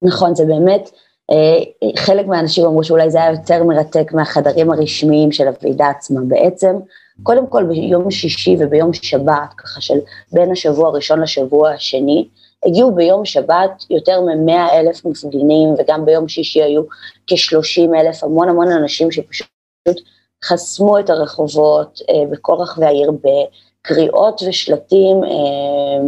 נכון, 0.03 0.35
זה 0.35 0.45
באמת, 0.45 0.89
אה, 1.31 1.91
חלק 1.97 2.27
מהאנשים 2.27 2.65
אמרו 2.65 2.83
שאולי 2.83 3.09
זה 3.09 3.17
היה 3.17 3.31
יותר 3.31 3.63
מרתק 3.63 4.11
מהחדרים 4.13 4.71
הרשמיים 4.71 5.31
של 5.31 5.47
הוועידה 5.47 5.87
עצמה. 5.89 6.19
בעצם, 6.27 6.75
קודם 7.23 7.47
כל 7.47 7.63
ביום 7.63 8.11
שישי 8.11 8.55
וביום 8.59 8.93
שבת, 8.93 9.53
ככה 9.57 9.81
של 9.81 9.97
בין 10.31 10.51
השבוע 10.51 10.87
הראשון 10.87 11.21
לשבוע 11.21 11.71
השני, 11.71 12.27
הגיעו 12.65 12.95
ביום 12.95 13.25
שבת 13.25 13.85
יותר 13.89 14.21
מ-100 14.21 14.73
אלף 14.73 15.05
מפגינים, 15.05 15.69
וגם 15.77 16.05
ביום 16.05 16.27
שישי 16.27 16.63
היו 16.63 16.81
כ-30 17.27 17.99
אלף, 17.99 18.23
המון 18.23 18.49
המון 18.49 18.71
אנשים 18.71 19.11
שפשוט 19.11 19.47
חסמו 20.43 20.99
את 20.99 21.09
הרחובות 21.09 21.99
אה, 22.09 22.23
בכל 22.31 22.53
רחבי 22.53 22.85
העיר 22.85 23.11
בקריאות 23.11 24.41
ושלטים 24.47 25.23
אה, 25.23 26.01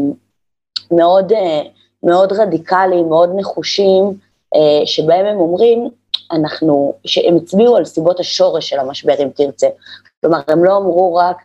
מאוד, 0.91 1.31
אה, 1.31 1.62
מאוד 2.03 2.33
רדיקליים, 2.33 3.10
מאוד 3.10 3.29
נחושים, 3.36 4.03
אה, 4.55 4.86
שבהם 4.86 5.25
הם 5.25 5.38
אומרים, 5.38 5.89
אנחנו, 6.31 6.93
שהם 7.05 7.36
הצביעו 7.36 7.77
על 7.77 7.86
סיבות 7.86 8.19
השורש 8.19 8.69
של 8.69 8.79
המשבר, 8.79 9.13
אם 9.24 9.29
תרצה. 9.36 9.67
כלומר, 10.22 10.39
הם 10.48 10.63
לא 10.63 10.77
אמרו 10.77 11.15
רק, 11.15 11.38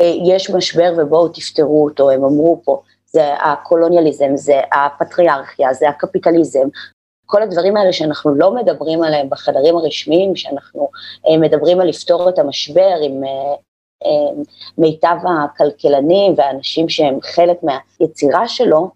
אה, 0.00 0.12
יש 0.24 0.50
משבר 0.50 0.92
ובואו 0.96 1.28
תפתרו 1.28 1.84
אותו, 1.84 2.10
הם 2.10 2.24
אמרו 2.24 2.60
פה, 2.64 2.82
זה 3.06 3.34
הקולוניאליזם, 3.40 4.36
זה 4.36 4.60
הפטריארכיה, 4.72 5.72
זה 5.74 5.88
הקפיטליזם, 5.88 6.68
כל 7.26 7.42
הדברים 7.42 7.76
האלה 7.76 7.92
שאנחנו 7.92 8.34
לא 8.34 8.54
מדברים 8.54 9.02
עליהם 9.02 9.30
בחדרים 9.30 9.76
הרשמיים, 9.76 10.36
שאנחנו 10.36 10.88
אה, 11.28 11.38
מדברים 11.38 11.80
על 11.80 11.88
לפתור 11.88 12.28
את 12.28 12.38
המשבר 12.38 12.94
עם 13.02 13.24
אה, 13.24 13.54
אה, 14.04 14.42
מיטב 14.78 15.16
הכלכלנים 15.24 16.34
והאנשים 16.36 16.88
שהם 16.88 17.18
חלק 17.22 17.56
מהיצירה 17.62 18.48
שלו, 18.48 18.90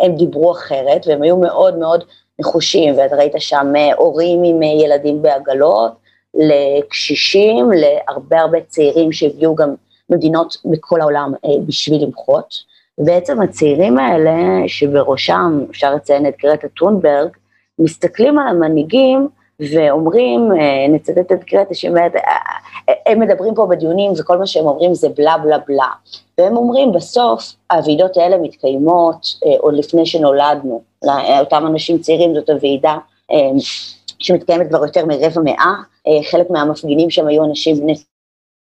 הם 0.00 0.16
דיברו 0.16 0.52
אחרת 0.52 1.06
והם 1.06 1.22
היו 1.22 1.36
מאוד 1.36 1.78
מאוד 1.78 2.04
נחושים, 2.38 2.98
ואתה 2.98 3.16
ראית 3.16 3.32
שם 3.38 3.72
הורים 3.96 4.42
עם 4.44 4.62
ילדים 4.62 5.22
בעגלות, 5.22 5.92
לקשישים, 6.34 7.70
להרבה 7.72 8.40
הרבה 8.40 8.58
צעירים 8.68 9.12
שהגיעו 9.12 9.54
גם 9.54 9.74
ממדינות 10.12 10.56
בכל 10.64 11.00
העולם 11.00 11.32
בשביל 11.66 12.04
למחות. 12.04 12.72
בעצם 12.98 13.40
הצעירים 13.40 13.98
האלה, 13.98 14.32
שבראשם 14.66 15.60
אפשר 15.70 15.94
לציין 15.94 16.26
את 16.26 16.34
גרטה 16.42 16.68
טונברג, 16.68 17.28
מסתכלים 17.78 18.38
על 18.38 18.48
המנהיגים 18.48 19.28
ואומרים, 19.60 20.52
אה, 20.52 20.88
נצטט 20.88 21.32
את 21.32 21.44
גרטה, 21.44 21.74
שאומרת, 21.74 22.16
אה, 22.16 22.92
אה, 23.08 23.14
מדברים 23.14 23.54
פה 23.54 23.66
בדיונים 23.66 24.12
וכל 24.18 24.38
מה 24.38 24.46
שהם 24.46 24.66
אומרים 24.66 24.94
זה 24.94 25.08
בלה 25.08 25.38
בלה 25.38 25.58
בלה. 25.68 25.88
והם 26.38 26.56
אומרים, 26.56 26.92
בסוף 26.92 27.54
הוועידות 27.72 28.16
האלה 28.16 28.38
מתקיימות 28.38 29.26
עוד 29.58 29.74
לפני 29.74 30.06
שנולדנו. 30.06 30.82
לאותם 31.02 31.66
אנשים 31.66 31.98
צעירים 31.98 32.34
זאת 32.34 32.50
הוועידה 32.50 32.96
שמתקיימת 34.18 34.68
כבר 34.68 34.84
יותר 34.84 35.06
מרבע 35.06 35.40
מאה, 35.44 35.74
חלק 36.30 36.50
מהמפגינים 36.50 37.10
שם 37.10 37.26
היו 37.26 37.44
אנשים 37.44 37.76
בני 37.80 37.94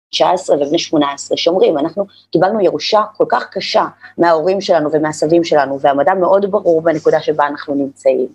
19 0.09 0.55
ובני 0.55 0.79
18 0.79 1.37
שאומרים, 1.37 1.77
אנחנו 1.77 2.05
קיבלנו 2.31 2.61
ירושה 2.61 3.01
כל 3.17 3.25
כך 3.29 3.49
קשה 3.51 3.85
מההורים 4.17 4.61
שלנו 4.61 4.91
ומהסבים 4.91 5.43
שלנו, 5.43 5.79
והמדע 5.79 6.13
מאוד 6.13 6.51
ברור 6.51 6.81
בנקודה 6.81 7.21
שבה 7.21 7.47
אנחנו 7.47 7.75
נמצאים, 7.75 8.27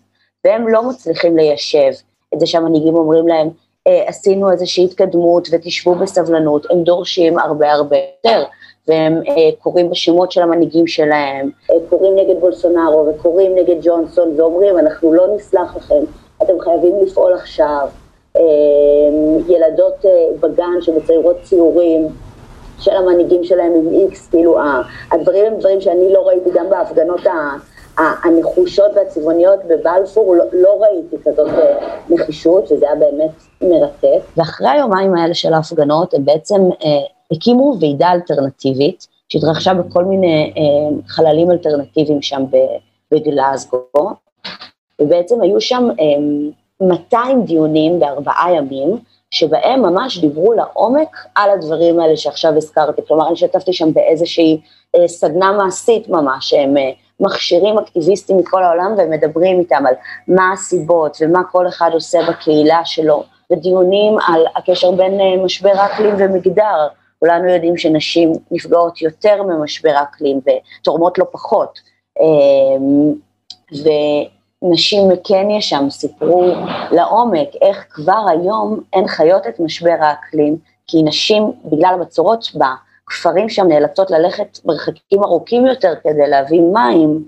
והם 0.44 0.68
לא 0.68 0.88
מצליחים 0.88 1.36
ליישב 1.36 1.90
את 2.34 2.40
זה 2.40 2.46
שהמנהיגים 2.46 2.94
אומרים 2.94 3.28
להם, 3.28 3.48
אה, 3.86 4.04
עשינו 4.06 4.50
איזושהי 4.50 4.84
התקדמות 4.84 5.48
ותשבו 5.52 5.94
בסבלנות, 5.94 6.66
הם 6.70 6.82
דורשים 6.82 7.38
הרבה 7.38 7.72
הרבה 7.72 7.96
יותר. 7.96 8.44
והם 8.88 9.22
אה, 9.28 9.56
קוראים 9.58 9.90
בשמות 9.90 10.32
של 10.32 10.42
המנהיגים 10.42 10.86
שלהם, 10.86 11.50
אה, 11.70 11.76
קוראים 11.88 12.16
נגד 12.16 12.40
בולסונארו 12.40 13.06
וקוראים 13.06 13.54
נגד 13.54 13.76
ג'ונסון 13.82 14.40
ואומרים 14.40 14.78
אנחנו 14.78 15.14
לא 15.14 15.26
נסלח 15.36 15.76
לכם, 15.76 16.04
אתם 16.42 16.60
חייבים 16.60 16.94
לפעול 17.02 17.32
עכשיו. 17.34 17.88
אה, 18.36 18.42
ילדות 19.48 20.06
אה, 20.06 20.10
בגן 20.40 20.80
שמציירות 20.80 21.36
ציורים 21.42 22.08
של 22.78 22.90
המנהיגים 22.90 23.44
שלהם 23.44 23.72
עם 23.74 23.92
איקס, 23.92 24.28
כאילו 24.28 24.58
הדברים 25.12 25.44
הם 25.44 25.58
דברים 25.58 25.80
שאני 25.80 26.12
לא 26.12 26.28
ראיתי 26.28 26.50
גם 26.54 26.70
בהפגנות 26.70 27.20
הנחושות 27.98 28.90
והצבעוניות 28.96 29.60
בבלפור, 29.64 30.34
לא, 30.34 30.44
לא 30.52 30.82
ראיתי 30.82 31.16
כזאת 31.24 31.48
אה, 31.48 31.98
נחישות, 32.10 32.68
שזה 32.68 32.86
היה 32.86 32.94
באמת 32.94 33.30
מרתק. 33.62 34.20
ואחרי 34.36 34.68
היומיים 34.68 35.14
האלה 35.14 35.34
של 35.34 35.52
ההפגנות, 35.52 36.14
הם 36.14 36.24
בעצם 36.24 36.60
אה, 36.84 36.88
הקימו 37.32 37.74
ועידה 37.80 38.12
אלטרנטיבית, 38.12 39.06
שהתרחשה 39.28 39.74
בכל 39.74 40.04
מיני 40.04 40.52
אה, 40.56 40.96
חללים 41.08 41.50
אלטרנטיביים 41.50 42.22
שם 42.22 42.44
בגלאזגו, 43.12 43.84
ובעצם 45.00 45.40
היו 45.40 45.60
שם 45.60 45.88
אה, 46.00 46.04
200 46.80 47.44
דיונים 47.44 48.00
בארבעה 48.00 48.54
ימים, 48.54 48.96
שבהם 49.30 49.82
ממש 49.82 50.18
דיברו 50.18 50.52
לעומק 50.52 51.16
על 51.34 51.50
הדברים 51.50 52.00
האלה 52.00 52.16
שעכשיו 52.16 52.56
הזכרתי, 52.56 53.02
כלומר 53.08 53.28
אני 53.28 53.36
שתפתי 53.36 53.72
שם 53.72 53.92
באיזושהי 53.92 54.60
אה, 54.96 55.08
סדנה 55.08 55.52
מעשית 55.52 56.08
ממש, 56.08 56.54
הם 56.54 56.76
אה, 56.76 56.90
מכשירים 57.20 57.78
אקטיביסטים 57.78 58.36
מכל 58.36 58.62
העולם 58.62 58.94
ומדברים 58.98 59.60
איתם 59.60 59.86
על 59.86 59.94
מה 60.28 60.52
הסיבות 60.52 61.16
ומה 61.20 61.44
כל 61.44 61.68
אחד 61.68 61.90
עושה 61.92 62.18
בקהילה 62.28 62.80
שלו, 62.84 63.24
ודיונים 63.52 64.16
על 64.26 64.44
הקשר 64.56 64.90
בין 64.90 65.20
אה, 65.20 65.44
משבר 65.44 65.72
האקלים 65.74 66.14
ומגדר, 66.18 66.88
כולנו 67.18 67.48
יודעים 67.48 67.76
שנשים 67.76 68.32
נפגעות 68.50 69.02
יותר 69.02 69.42
ממשבר 69.42 69.90
האקלים 69.90 70.40
ותורמות 70.80 71.18
לא 71.18 71.24
פחות. 71.32 71.78
ונשים 74.64 75.08
מקניה 75.08 75.60
שם 75.60 75.86
סיפרו 75.90 76.52
לעומק 76.90 77.48
איך 77.62 77.86
כבר 77.90 78.26
היום 78.28 78.80
הן 78.92 79.06
חיות 79.06 79.46
את 79.46 79.60
משבר 79.60 79.96
האקלים, 80.00 80.56
כי 80.86 81.02
נשים, 81.02 81.52
בגלל 81.64 81.94
הבצורות 81.94 82.44
בכפרים 82.54 83.48
שם 83.48 83.66
נאלצות 83.68 84.10
ללכת 84.10 84.58
מרחקים 84.64 85.22
ארוכים 85.22 85.66
יותר 85.66 85.94
כדי 86.02 86.28
להביא 86.28 86.62
מים, 86.62 87.24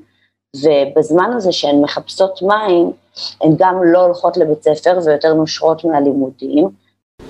ובזמן 0.57 1.31
הזה 1.37 1.53
שהן 1.53 1.81
מחפשות 1.81 2.43
מים, 2.43 2.93
הן 3.41 3.51
גם 3.59 3.83
לא 3.85 4.05
הולכות 4.05 4.37
לבית 4.37 4.63
ספר 4.63 4.99
ויותר 5.05 5.35
נושרות 5.35 5.85
מהלימודים, 5.85 6.69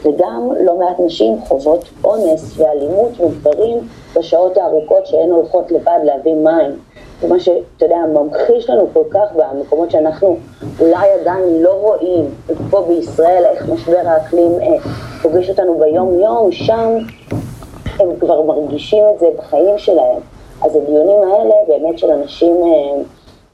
וגם 0.03 0.49
לא 0.65 0.79
מעט 0.79 0.97
נשים 1.07 1.41
חוות 1.41 1.89
אונס 2.05 2.59
ואלימות 2.59 3.21
וגברים 3.21 3.79
בשעות 4.17 4.57
הארוכות 4.57 5.07
שהן 5.07 5.31
הולכות 5.31 5.71
לבד 5.71 5.99
להביא 6.05 6.35
מים. 6.35 6.79
זה 7.23 7.29
מה 7.29 7.41
שאתה 7.41 7.85
יודע, 7.85 7.97
ממחיש 8.15 8.71
לנו 8.71 8.89
כל 8.93 9.05
כך 9.11 9.33
במקומות 9.33 9.91
שאנחנו 9.91 10.37
אולי 10.81 11.11
עדיין 11.21 11.63
לא 11.63 11.73
רואים, 11.73 12.25
פה 12.71 12.85
בישראל, 12.89 13.45
איך 13.45 13.69
משבר 13.69 14.01
האקלים 14.05 14.53
אה, 14.61 14.79
פוגש 15.23 15.51
אותנו 15.51 15.79
ביום-יום, 15.79 16.53
שם 16.53 16.99
הם 18.01 18.09
כבר 18.21 18.43
מרגישים 18.43 19.05
את 19.15 19.19
זה 19.19 19.27
בחיים 19.39 19.79
שלהם. 19.79 20.21
אז 20.63 20.77
הדיונים 20.77 21.19
האלה 21.23 21.55
באמת 21.69 21.99
של 21.99 22.11
אנשים 22.11 22.57
אה, 22.57 23.03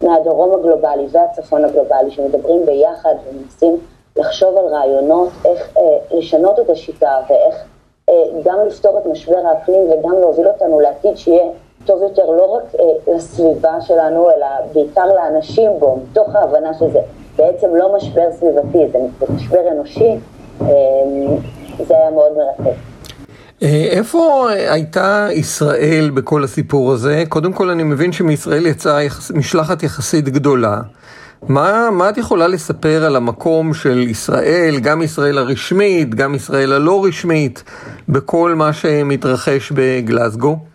מהדרום 0.08 0.54
הגלובלי 0.54 1.06
והצפון 1.10 1.64
הגלובלי 1.64 2.10
שמדברים 2.10 2.66
ביחד 2.66 3.14
ומנסים 3.28 3.76
לחשוב 4.16 4.56
על 4.56 4.64
רעיונות 4.64 5.28
איך 5.44 5.76
אה, 5.76 6.18
לשנות 6.18 6.58
את 6.58 6.70
השיטה 6.70 7.16
ואיך 7.28 7.64
אה, 8.08 8.14
גם 8.44 8.58
לפתור 8.66 8.98
את 8.98 9.06
משבר 9.06 9.46
האקלים 9.46 9.90
וגם 9.90 10.12
להוביל 10.20 10.48
אותנו 10.48 10.80
לעתיד 10.80 11.16
שיהיה 11.16 11.44
טוב 11.88 12.02
יותר 12.02 12.23
לא 12.26 12.45
רק 12.45 12.75
אה, 12.80 13.14
לסביבה 13.14 13.80
שלנו, 13.80 14.30
אלא 14.30 14.47
בעיקר 14.75 15.07
לאנשים 15.07 15.71
בו, 15.78 16.00
מתוך 16.02 16.35
ההבנה 16.35 16.75
שזה 16.75 16.99
בעצם 17.37 17.66
לא 17.75 17.97
משבר 17.97 18.33
סביבתי, 18.33 18.78
זה 18.92 19.26
משבר 19.35 19.61
אנושי, 19.72 20.16
אה, 20.61 20.66
זה 21.87 21.94
היה 21.94 22.11
מאוד 22.11 22.33
מרתק. 22.37 22.77
אה, 23.62 23.88
איפה 23.90 24.48
הייתה 24.51 25.29
ישראל 25.33 26.11
בכל 26.14 26.44
הסיפור 26.44 26.92
הזה? 26.92 27.22
קודם 27.29 27.53
כל 27.53 27.70
אני 27.70 27.83
מבין 27.83 28.12
שמישראל 28.12 28.66
יצאה 28.66 29.01
משלחת 29.35 29.83
יחסית 29.83 30.29
גדולה. 30.29 30.81
מה, 31.48 31.88
מה 31.92 32.09
את 32.09 32.18
יכולה 32.18 32.48
לספר 32.48 33.05
על 33.05 33.16
המקום 33.16 33.74
של 33.74 33.98
ישראל, 33.98 34.79
גם 34.83 35.03
ישראל 35.03 35.38
הרשמית, 35.38 36.14
גם 36.14 36.35
ישראל 36.35 36.72
הלא 36.72 37.05
רשמית, 37.05 37.64
בכל 38.09 38.55
מה 38.55 38.72
שמתרחש 38.72 39.72
בגלסגו? 39.74 40.67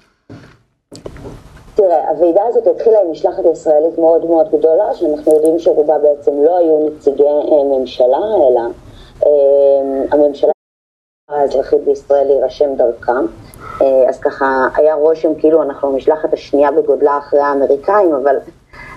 תראה, 1.76 2.10
הוועידה 2.10 2.42
הזאת 2.48 2.68
התחילה 2.68 3.02
עם 3.02 3.12
משלחת 3.12 3.44
ישראלית 3.52 3.98
מאוד 3.98 4.26
מאוד 4.26 4.48
גדולה, 4.52 4.94
שאנחנו 4.94 5.34
יודעים 5.34 5.60
שרובה 5.60 5.98
בעצם 5.98 6.44
לא 6.44 6.58
היו 6.58 6.88
נציגי 6.88 7.24
אה, 7.24 7.64
ממשלה, 7.78 8.18
אלא 8.18 8.62
אה, 9.26 10.04
הממשלה 10.12 10.52
האזרחית 11.30 11.84
בישראל 11.84 12.28
להירשם 12.28 12.76
דרכם. 12.76 13.26
אה, 13.82 14.10
אז 14.10 14.20
ככה 14.20 14.68
היה 14.76 14.96
רושם 14.96 15.36
כאילו 15.36 15.64
אנחנו 15.64 15.90
המשלחת 15.90 16.34
השנייה 16.34 16.72
בגודלה 16.72 17.18
אחרי 17.18 17.40
האמריקאים, 17.40 18.14
אבל 18.14 18.36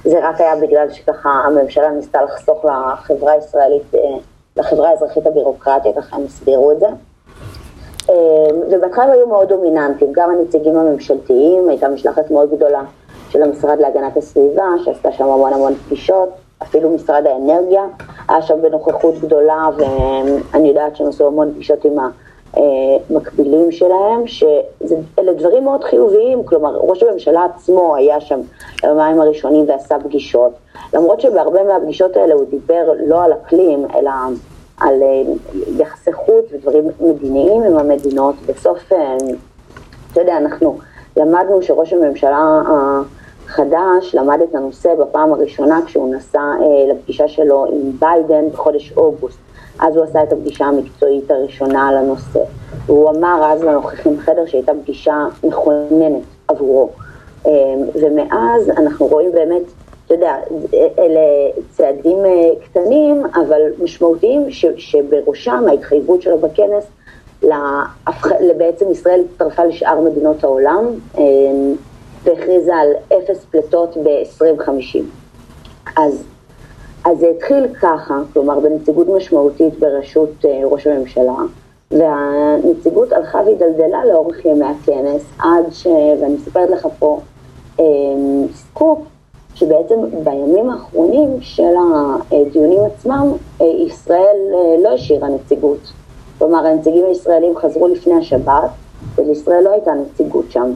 זה 0.04 0.28
רק 0.28 0.40
היה 0.40 0.56
בגלל 0.56 0.90
שככה 0.90 1.28
הממשלה 1.28 1.90
ניסתה 1.90 2.22
לחסוך 2.22 2.64
לחברה 2.64 3.32
הישראלית, 3.32 3.94
אה, 3.94 4.00
לחברה 4.56 4.90
האזרחית 4.90 5.26
הבירוקרטיה, 5.26 5.92
ככה 5.92 6.16
הם 6.16 6.24
הסבירו 6.24 6.72
את 6.72 6.80
זה. 6.80 6.86
אה, 8.10 8.14
ובהתחלה 8.70 9.12
היו 9.12 9.26
מאוד 9.26 9.48
דומיננטיים, 9.48 10.12
גם 10.12 10.30
הנציגים 10.30 10.76
הממשלתיים, 10.76 11.68
הייתה 11.68 11.88
משלחת 11.88 12.30
מאוד 12.30 12.50
גדולה 12.56 12.82
של 13.30 13.42
המשרד 13.42 13.78
להגנת 13.80 14.16
הסביבה, 14.16 14.64
שעשתה 14.84 15.12
שם 15.12 15.24
המון 15.24 15.52
המון 15.52 15.74
פגישות, 15.74 16.28
אפילו 16.62 16.90
משרד 16.90 17.26
האנרגיה 17.26 17.84
היה 18.28 18.42
שם 18.42 18.62
בנוכחות 18.62 19.14
גדולה, 19.20 19.68
ואני 19.76 20.68
יודעת 20.68 20.96
שהם 20.96 21.08
עשו 21.08 21.26
המון 21.26 21.52
פגישות 21.52 21.84
עם 21.84 21.98
ה... 21.98 22.08
מקבילים 23.10 23.72
שלהם, 23.72 24.26
שאלה 24.26 25.32
דברים 25.36 25.64
מאוד 25.64 25.84
חיוביים, 25.84 26.44
כלומר 26.44 26.76
ראש 26.76 27.02
הממשלה 27.02 27.44
עצמו 27.44 27.96
היה 27.96 28.20
שם 28.20 28.40
ביומיים 28.82 29.20
הראשונים 29.20 29.64
ועשה 29.68 29.98
פגישות, 30.04 30.52
למרות 30.94 31.20
שבהרבה 31.20 31.64
מהפגישות 31.64 32.16
האלה 32.16 32.34
הוא 32.34 32.44
דיבר 32.50 32.92
לא 33.06 33.24
על 33.24 33.32
אקלים, 33.32 33.86
אלא 33.94 34.10
על 34.80 35.02
אה, 35.02 35.32
יחסי 35.78 36.12
חוץ 36.12 36.44
ודברים 36.52 36.84
מדיניים 37.00 37.62
עם 37.62 37.78
המדינות, 37.78 38.34
בסוף, 38.46 38.92
אה, 38.92 39.16
אתה 40.12 40.20
יודע, 40.20 40.36
אנחנו 40.36 40.78
למדנו 41.16 41.62
שראש 41.62 41.92
הממשלה 41.92 42.62
החדש 42.66 44.14
למד 44.14 44.38
את 44.50 44.54
הנושא 44.54 44.94
בפעם 44.94 45.32
הראשונה 45.32 45.80
כשהוא 45.86 46.14
נסע 46.14 46.38
אה, 46.38 46.92
לפגישה 46.92 47.28
שלו 47.28 47.66
עם 47.66 47.92
ביידן 47.98 48.50
בחודש 48.52 48.92
אוגוסט. 48.96 49.38
אז 49.80 49.96
הוא 49.96 50.04
עשה 50.04 50.22
את 50.22 50.32
הפגישה 50.32 50.64
המקצועית 50.64 51.30
הראשונה 51.30 51.88
על 51.88 51.96
הנושא. 51.96 52.40
והוא 52.86 53.10
אמר 53.10 53.52
אז 53.52 53.62
לנוכחים 53.62 54.16
בחדר 54.16 54.46
שהייתה 54.46 54.72
פגישה 54.82 55.24
מכוננת 55.44 56.22
עבורו. 56.48 56.90
ומאז 57.94 58.70
אנחנו 58.76 59.06
רואים 59.06 59.32
באמת, 59.32 59.62
אתה 60.06 60.14
יודע, 60.14 60.36
אלה 60.98 61.20
צעדים 61.70 62.24
אה, 62.24 62.50
קטנים, 62.64 63.22
אבל 63.34 63.60
משמעותיים, 63.82 64.50
ש, 64.50 64.66
שבראשם 64.76 65.64
ההתחייבות 65.68 66.22
שלו 66.22 66.38
בכנס, 66.38 66.86
בעצם 68.56 68.90
ישראל 68.90 69.20
הצטרפה 69.30 69.64
לשאר 69.64 70.00
מדינות 70.00 70.44
העולם 70.44 70.84
אמ, 71.18 71.74
והכריזה 72.24 72.76
על 72.76 72.88
אפס 73.08 73.44
פליטות 73.44 73.96
ב-2050. 73.96 75.02
אז 75.96 76.24
אז 77.04 77.18
זה 77.18 77.26
התחיל 77.36 77.74
ככה, 77.80 78.20
כלומר 78.32 78.60
בנציגות 78.60 79.08
משמעותית 79.08 79.78
בראשות 79.78 80.44
אה, 80.44 80.60
ראש 80.64 80.86
הממשלה, 80.86 81.34
והנציגות 81.90 83.12
הלכה 83.12 83.38
והידלדלה 83.38 84.04
לאורך 84.04 84.44
ימי 84.44 84.66
הכנס, 84.66 85.22
עד 85.38 85.72
ש... 85.72 85.86
ואני 86.20 86.34
מספרת 86.34 86.70
לך 86.70 86.88
פה 86.98 87.20
אה, 87.80 87.84
סקופ, 88.54 88.98
שבעצם 89.56 89.94
בימים 90.24 90.70
האחרונים 90.70 91.28
של 91.40 91.72
הדיונים 92.30 92.80
עצמם, 92.84 93.32
אה, 93.60 93.66
ישראל 93.66 94.36
לא 94.82 94.88
השאירה 94.88 95.28
נציגות. 95.28 95.92
כלומר, 96.38 96.66
הנציגים 96.66 97.04
הישראלים 97.04 97.56
חזרו 97.56 97.88
לפני 97.88 98.14
השבת, 98.14 98.70
ולישראל 99.16 99.64
לא 99.64 99.70
הייתה 99.70 99.90
נציגות 99.92 100.44
שם. 100.50 100.72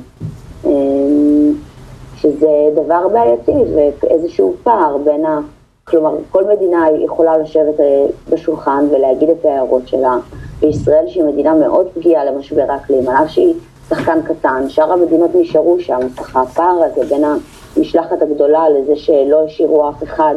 שזה 2.20 2.68
דבר 2.74 3.08
בעייתי 3.08 3.52
ואיזשהו 3.74 4.54
פער 4.62 4.96
בין 5.04 5.24
ה... 5.24 5.40
כלומר, 5.84 6.16
כל 6.30 6.44
מדינה 6.44 6.86
יכולה 7.04 7.38
לשבת 7.38 7.80
אה, 7.80 8.06
בשולחן 8.30 8.86
ולהגיד 8.90 9.30
את 9.30 9.44
ההערות 9.44 9.88
שלה, 9.88 10.16
וישראל 10.60 11.04
שהיא 11.08 11.24
מדינה 11.24 11.54
מאוד 11.54 11.86
פגיעה 11.94 12.24
למשבר 12.24 12.64
האקלים, 12.68 13.08
על 13.08 13.24
אף 13.24 13.30
שהיא 13.30 13.54
שחקן 13.88 14.22
קטן, 14.22 14.68
שאר 14.68 14.92
המדינות 14.92 15.30
נשארו 15.34 15.80
שם, 15.80 15.98
ככה 16.16 16.40
הפער 16.40 16.82
הזה 16.84 17.14
בין 17.14 17.24
המשלחת 17.76 18.22
הגדולה 18.22 18.68
לזה 18.68 18.96
שלא 18.96 19.44
השאירו 19.44 19.88
אף 19.88 20.02
אחד 20.02 20.34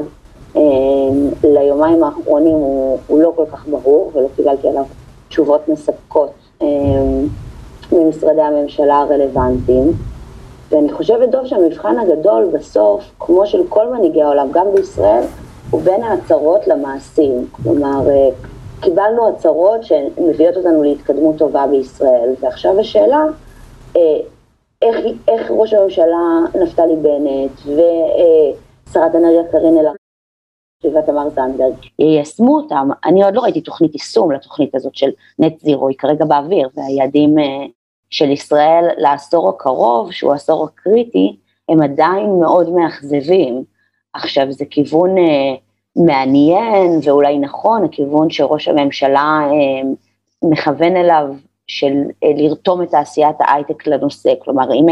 ליומיים 1.44 2.04
האחרונים 2.04 2.56
הוא, 2.56 2.98
הוא 3.08 3.20
לא 3.20 3.34
כל 3.36 3.46
כך 3.52 3.68
ברור 3.68 4.12
ולא 4.14 4.28
קיבלתי 4.36 4.68
עליו 4.68 4.84
תשובות 5.28 5.70
מספקות 5.70 6.32
ממשרדי 7.92 8.42
הממשלה 8.42 8.98
הרלוונטיים. 8.98 9.92
ואני 10.70 10.94
חושבת, 10.94 11.30
דוב, 11.30 11.46
שהמבחן 11.46 12.00
הגדול 12.00 12.50
בסוף, 12.54 13.04
כמו 13.20 13.48
של 13.48 13.62
כל 13.70 13.94
מנהיגי 13.94 14.22
העולם, 14.22 14.48
גם 14.52 14.66
בישראל, 14.76 15.24
הוא 15.70 15.82
בין 15.82 16.04
ההצהרות 16.04 16.68
למעשים. 16.68 17.48
כלומר, 17.52 18.10
אה, 18.10 18.30
קיבלנו 18.82 19.28
הצהרות 19.28 19.84
שמביאות 19.84 20.58
אותנו 20.58 20.84
להתקדמות 20.84 21.38
טובה 21.38 21.68
בישראל, 21.68 22.30
ועכשיו 22.40 22.80
השאלה, 22.80 23.24
אה, 23.96 24.02
איך, 24.84 25.06
איך 25.28 25.52
ראש 25.52 25.74
הממשלה 25.74 26.62
נפתלי 26.64 26.96
בנט 26.96 27.52
ושרת 27.62 29.16
אנרגיה 29.16 29.52
קארין 29.52 29.78
אלהרר 29.78 29.96
ותמר 30.86 31.30
זנדברג 31.30 31.74
יישמו 32.00 32.58
אותם. 32.58 32.90
אני 33.06 33.24
עוד 33.24 33.36
לא 33.36 33.42
ראיתי 33.42 33.62
תוכנית 33.62 33.94
יישום 33.94 34.32
לתוכנית 34.32 34.76
הזאת 34.76 34.96
של 34.96 35.10
נט 35.40 35.60
זירו, 35.60 35.88
היא 35.88 35.98
כרגע 35.98 36.26
באוויר, 36.26 36.70
והיעדים 36.76 37.40
אה, 37.40 37.66
של 38.10 38.30
ישראל 38.30 38.86
לעשור 38.98 39.50
הקרוב, 39.50 40.12
שהוא 40.12 40.32
העשור 40.32 40.66
הקריטי, 40.66 41.36
הם 41.70 41.82
עדיין 41.82 42.40
מאוד 42.40 42.70
מאכזבים. 42.70 43.64
עכשיו, 44.14 44.52
זה 44.52 44.66
כיוון 44.66 45.18
אה, 45.18 45.56
מעניין 45.96 47.00
ואולי 47.04 47.40
נכון, 47.40 47.86
הכיוון 47.86 48.30
שראש 48.30 48.68
הממשלה 48.68 49.40
אה, 49.42 49.90
מכוון 50.44 50.96
אליו 50.96 51.28
של 51.68 51.94
אה, 52.24 52.30
לרתום 52.36 52.82
את 52.84 52.90
תעשיית 52.90 53.36
ההייטק 53.40 53.88
לנושא, 53.88 54.34
כלומר 54.44 54.74
אם 54.74 54.90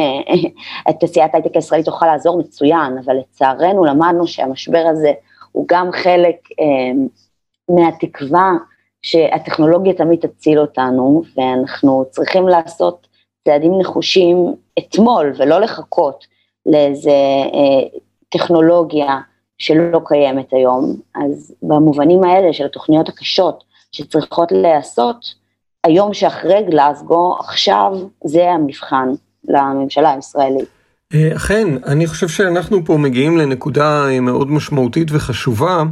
אה, 0.88 0.94
תעשיית 0.94 1.34
ההייטק 1.34 1.56
הישראלית 1.56 1.86
תוכל 1.86 2.06
לעזור 2.06 2.40
מצוין, 2.40 2.98
אבל 3.06 3.16
לצערנו 3.16 3.86
למדנו 3.86 4.28
שהמשבר 4.28 4.86
הזה 4.92 5.12
הוא 5.52 5.66
גם 5.68 5.92
חלק 5.92 6.36
אה, 6.60 6.92
מהתקווה 7.70 8.52
שהטכנולוגיה 9.02 9.94
תמיד 9.94 10.20
תציל 10.20 10.60
אותנו, 10.60 11.24
ואנחנו 11.38 12.06
צריכים 12.10 12.48
לעשות 12.48 13.08
צעדים 13.46 13.80
נחושים 13.80 14.56
אתמול 14.80 15.34
ולא 15.38 15.62
לחכות 15.62 16.26
לאיזה 16.66 17.12
אה, 17.54 18.00
טכנולוגיה 18.30 19.20
שלא 19.58 20.02
קיימת 20.06 20.54
היום. 20.54 20.96
אז 21.16 21.56
במובנים 21.62 22.24
האלה 22.24 22.54
של 22.54 22.66
התוכניות 22.66 23.10
הקשות 23.10 23.64
שצריכות 23.92 24.52
להיעשות, 24.52 25.41
היום 25.84 26.14
שאחרי 26.14 26.64
גלסגו, 26.70 27.38
עכשיו 27.40 27.92
זה 28.24 28.50
המבחן 28.50 29.10
לממשלה 29.48 30.12
הישראלית. 30.12 30.70
אה, 31.14 31.36
אכן, 31.36 31.68
אני 31.86 32.08
חושב 32.08 32.28
שאנחנו 32.28 32.86
פה 32.86 32.98
מגיעים 32.98 33.38
לנקודה 33.38 34.06
אה, 34.10 34.20
מאוד 34.20 34.52
משמעותית 34.52 35.08
וחשובה, 35.12 35.84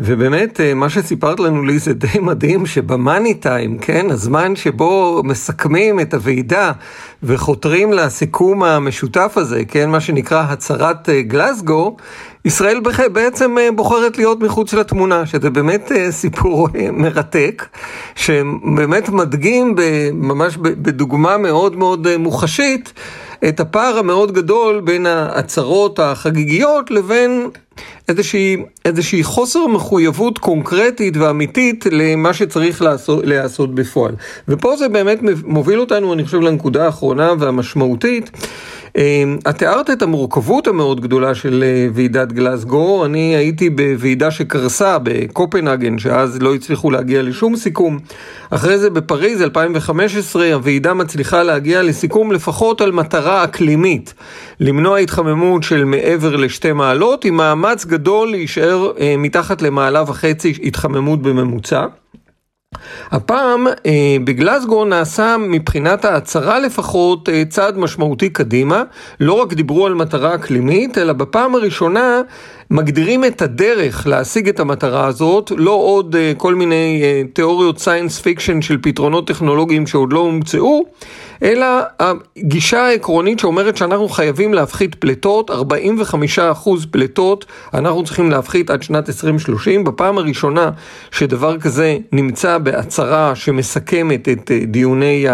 ובאמת 0.00 0.60
אה, 0.60 0.74
מה 0.74 0.90
שסיפרת 0.90 1.40
לנו 1.40 1.62
לי 1.62 1.78
זה 1.78 1.94
די 1.94 2.18
מדהים 2.20 2.66
שבמאני 2.66 3.34
טיים, 3.34 3.78
כן, 3.78 4.10
הזמן 4.10 4.56
שבו 4.56 5.22
מסכמים 5.24 6.00
את 6.00 6.14
הוועידה 6.14 6.72
וחותרים 7.22 7.92
לסיכום 7.92 8.62
המשותף 8.62 9.32
הזה, 9.36 9.64
כן, 9.64 9.90
מה 9.90 10.00
שנקרא 10.00 10.42
הצהרת 10.48 11.08
גלסגו, 11.08 11.96
ישראל 12.44 12.80
בעצם 13.12 13.56
בוחרת 13.74 14.18
להיות 14.18 14.40
מחוץ 14.40 14.74
לתמונה, 14.74 15.26
שזה 15.26 15.50
באמת 15.50 15.92
סיפור 16.10 16.68
מרתק, 16.92 17.66
שבאמת 18.14 19.08
מדגים 19.08 19.74
ממש 20.12 20.56
בדוגמה 20.56 21.38
מאוד 21.38 21.76
מאוד 21.76 22.16
מוחשית. 22.16 22.92
את 23.48 23.60
הפער 23.60 23.98
המאוד 23.98 24.32
גדול 24.32 24.80
בין 24.80 25.06
ההצהרות 25.06 25.98
החגיגיות 25.98 26.90
לבין 26.90 27.48
איזושהי, 28.08 28.56
איזושהי 28.84 29.22
חוסר 29.22 29.66
מחויבות 29.66 30.38
קונקרטית 30.38 31.16
ואמיתית 31.16 31.84
למה 31.90 32.34
שצריך 32.34 32.82
לעשות, 32.82 33.24
לעשות 33.26 33.74
בפועל. 33.74 34.14
ופה 34.48 34.76
זה 34.76 34.88
באמת 34.88 35.18
מוביל 35.44 35.80
אותנו, 35.80 36.12
אני 36.12 36.24
חושב, 36.24 36.40
לנקודה 36.40 36.86
האחרונה 36.86 37.32
והמשמעותית. 37.38 38.30
אמ, 38.96 39.38
את 39.48 39.58
תיארת 39.58 39.90
את 39.90 40.02
המורכבות 40.02 40.66
המאוד 40.66 41.00
גדולה 41.00 41.34
של 41.34 41.64
אה, 41.66 41.88
ועידת 41.92 42.32
גלסגו, 42.32 43.04
אני 43.04 43.36
הייתי 43.36 43.70
בוועידה 43.70 44.30
שקרסה 44.30 44.98
בקופנהגן, 45.02 45.98
שאז 45.98 46.42
לא 46.42 46.54
הצליחו 46.54 46.90
להגיע 46.90 47.22
לשום 47.22 47.56
סיכום. 47.56 47.98
אחרי 48.50 48.78
זה 48.78 48.90
בפריז 48.90 49.42
2015 49.42 50.54
הוועידה 50.54 50.94
מצליחה 50.94 51.42
להגיע 51.42 51.82
לסיכום 51.82 52.32
לפחות 52.32 52.80
על 52.80 52.92
מטרה 52.92 53.44
אקלימית, 53.44 54.14
למנוע 54.60 54.98
התחממות 54.98 55.62
של 55.62 55.84
מעבר 55.84 56.36
לשתי 56.36 56.72
מעלות, 56.72 57.24
עם 57.24 57.36
מאמץ 57.36 57.84
גדול 57.84 58.30
להישאר 58.30 58.92
אה, 59.00 59.14
מתחת 59.18 59.62
למעלה 59.62 60.02
וחצי 60.06 60.52
התחממות 60.64 61.22
בממוצע. 61.22 61.86
הפעם 63.10 63.66
אה, 63.66 64.16
בגלסגו 64.24 64.84
נעשה 64.84 65.36
מבחינת 65.36 66.04
ההצהרה 66.04 66.58
לפחות 66.58 67.28
אה, 67.28 67.42
צעד 67.48 67.78
משמעותי 67.78 68.30
קדימה, 68.30 68.82
לא 69.20 69.32
רק 69.32 69.52
דיברו 69.52 69.86
על 69.86 69.94
מטרה 69.94 70.34
אקלימית, 70.34 70.98
אלא 70.98 71.12
בפעם 71.12 71.54
הראשונה 71.54 72.20
מגדירים 72.70 73.24
את 73.24 73.42
הדרך 73.42 74.06
להשיג 74.06 74.48
את 74.48 74.60
המטרה 74.60 75.06
הזאת, 75.06 75.52
לא 75.56 75.70
עוד 75.70 76.16
אה, 76.16 76.32
כל 76.36 76.54
מיני 76.54 77.00
אה, 77.02 77.22
תיאוריות 77.32 77.78
science 77.78 78.20
fiction 78.20 78.62
של 78.62 78.78
פתרונות 78.82 79.26
טכנולוגיים 79.26 79.86
שעוד 79.86 80.12
לא 80.12 80.18
הומצאו, 80.18 80.84
אלא 81.42 81.66
הגישה 82.00 82.80
העקרונית 82.80 83.38
שאומרת 83.38 83.76
שאנחנו 83.76 84.08
חייבים 84.08 84.54
להפחית 84.54 84.94
פליטות, 84.94 85.50
45% 85.50 85.54
פליטות 86.90 87.46
אנחנו 87.74 88.04
צריכים 88.04 88.30
להפחית 88.30 88.70
עד 88.70 88.82
שנת 88.82 89.08
2030. 89.08 89.84
בפעם 89.84 90.18
הראשונה 90.18 90.70
שדבר 91.10 91.58
כזה 91.58 91.96
נמצא 92.12 92.58
בהצהרה 92.58 93.34
שמסכמת 93.34 94.28
את 94.28 94.50
אה, 94.50 94.60
דיוני, 94.66 95.26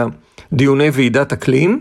דיוני 0.53 0.89
ועידת 0.93 1.33
אקלים. 1.33 1.81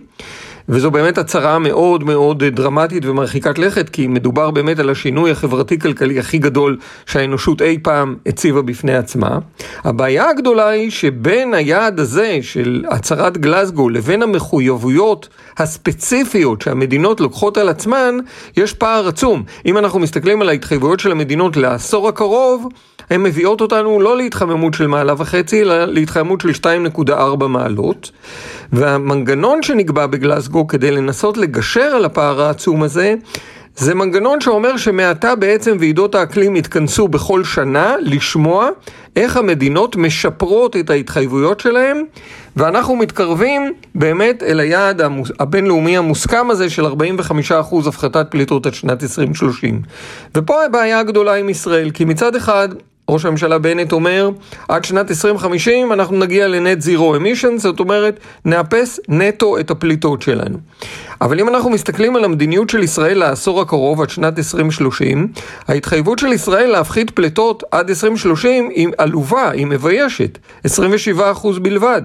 וזו 0.69 0.91
באמת 0.91 1.17
הצהרה 1.17 1.59
מאוד 1.59 2.03
מאוד 2.03 2.43
דרמטית 2.43 3.05
ומרחיקת 3.05 3.59
לכת, 3.59 3.89
כי 3.89 4.07
מדובר 4.07 4.51
באמת 4.51 4.79
על 4.79 4.89
השינוי 4.89 5.31
החברתי-כלכלי 5.31 6.19
הכי 6.19 6.37
גדול 6.37 6.77
שהאנושות 7.05 7.61
אי 7.61 7.77
פעם 7.83 8.15
הציבה 8.25 8.61
בפני 8.61 8.95
עצמה. 8.95 9.37
הבעיה 9.83 10.29
הגדולה 10.29 10.67
היא 10.67 10.91
שבין 10.91 11.53
היעד 11.53 11.99
הזה 11.99 12.39
של 12.41 12.83
הצהרת 12.89 13.37
גלסגו 13.37 13.89
לבין 13.89 14.23
המחויבויות 14.23 15.29
הספציפיות 15.57 16.61
שהמדינות 16.61 17.19
לוקחות 17.19 17.57
על 17.57 17.69
עצמן, 17.69 18.17
יש 18.57 18.73
פער 18.73 19.07
עצום. 19.07 19.43
אם 19.65 19.77
אנחנו 19.77 19.99
מסתכלים 19.99 20.41
על 20.41 20.49
ההתחייבויות 20.49 20.99
של 20.99 21.11
המדינות 21.11 21.57
לעשור 21.57 22.07
הקרוב, 22.07 22.67
הן 23.09 23.23
מביאות 23.23 23.61
אותנו 23.61 24.01
לא 24.01 24.17
להתחממות 24.17 24.73
של 24.73 24.87
מעלה 24.87 25.13
וחצי, 25.17 25.61
אלא 25.61 25.85
להתחממות 25.85 26.41
של 26.41 26.49
2.4 26.49 27.47
מעלות. 27.47 28.11
והמנגנון 28.73 29.63
שנקבע 29.63 30.07
בגלסגו 30.53 30.67
כדי 30.67 30.91
לנסות 30.91 31.37
לגשר 31.37 31.95
על 31.95 32.05
הפער 32.05 32.41
העצום 32.41 32.83
הזה, 32.83 33.15
זה 33.75 33.95
מנגנון 33.95 34.41
שאומר 34.41 34.77
שמעתה 34.77 35.35
בעצם 35.35 35.77
ועידות 35.79 36.15
האקלים 36.15 36.55
יתכנסו 36.55 37.07
בכל 37.07 37.43
שנה 37.43 37.95
לשמוע 37.99 38.69
איך 39.15 39.37
המדינות 39.37 39.95
משפרות 39.95 40.75
את 40.75 40.89
ההתחייבויות 40.89 41.59
שלהם 41.59 42.03
ואנחנו 42.55 42.95
מתקרבים 42.95 43.73
באמת 43.95 44.43
אל 44.43 44.59
היעד 44.59 45.01
הבינלאומי 45.39 45.97
המוסכם 45.97 46.49
הזה 46.49 46.69
של 46.69 46.85
45% 46.85 46.91
הפחתת 47.87 48.27
פליטות 48.29 48.65
עד 48.65 48.73
שנת 48.73 49.03
2030. 49.03 49.81
ופה 50.35 50.65
הבעיה 50.65 50.99
הגדולה 50.99 51.35
עם 51.35 51.49
ישראל, 51.49 51.89
כי 51.89 52.05
מצד 52.05 52.35
אחד 52.35 52.69
ראש 53.09 53.25
הממשלה 53.25 53.57
בנט 53.59 53.91
אומר, 53.91 54.29
עד 54.67 54.85
שנת 54.85 55.11
2050 55.11 55.93
אנחנו 55.93 56.17
נגיע 56.17 56.47
לנט 56.47 56.81
זירו 56.81 57.15
אמישן, 57.15 57.57
זאת 57.57 57.79
אומרת, 57.79 58.19
נאפס 58.45 58.99
נטו 59.07 59.59
את 59.59 59.71
הפליטות 59.71 60.21
שלנו. 60.21 60.57
אבל 61.21 61.39
אם 61.39 61.49
אנחנו 61.49 61.69
מסתכלים 61.69 62.15
על 62.15 62.23
המדיניות 62.23 62.69
של 62.69 62.83
ישראל 62.83 63.17
לעשור 63.17 63.61
הקרוב 63.61 64.01
עד 64.01 64.09
שנת 64.09 64.37
2030, 64.37 65.27
ההתחייבות 65.67 66.19
של 66.19 66.33
ישראל 66.33 66.69
להפחית 66.69 67.11
פליטות 67.11 67.63
עד 67.71 67.89
2030 67.89 68.69
היא 68.69 68.87
עלובה, 68.97 69.49
היא 69.49 69.65
מביישת, 69.67 70.37
27% 70.67 70.69
בלבד. 71.61 72.01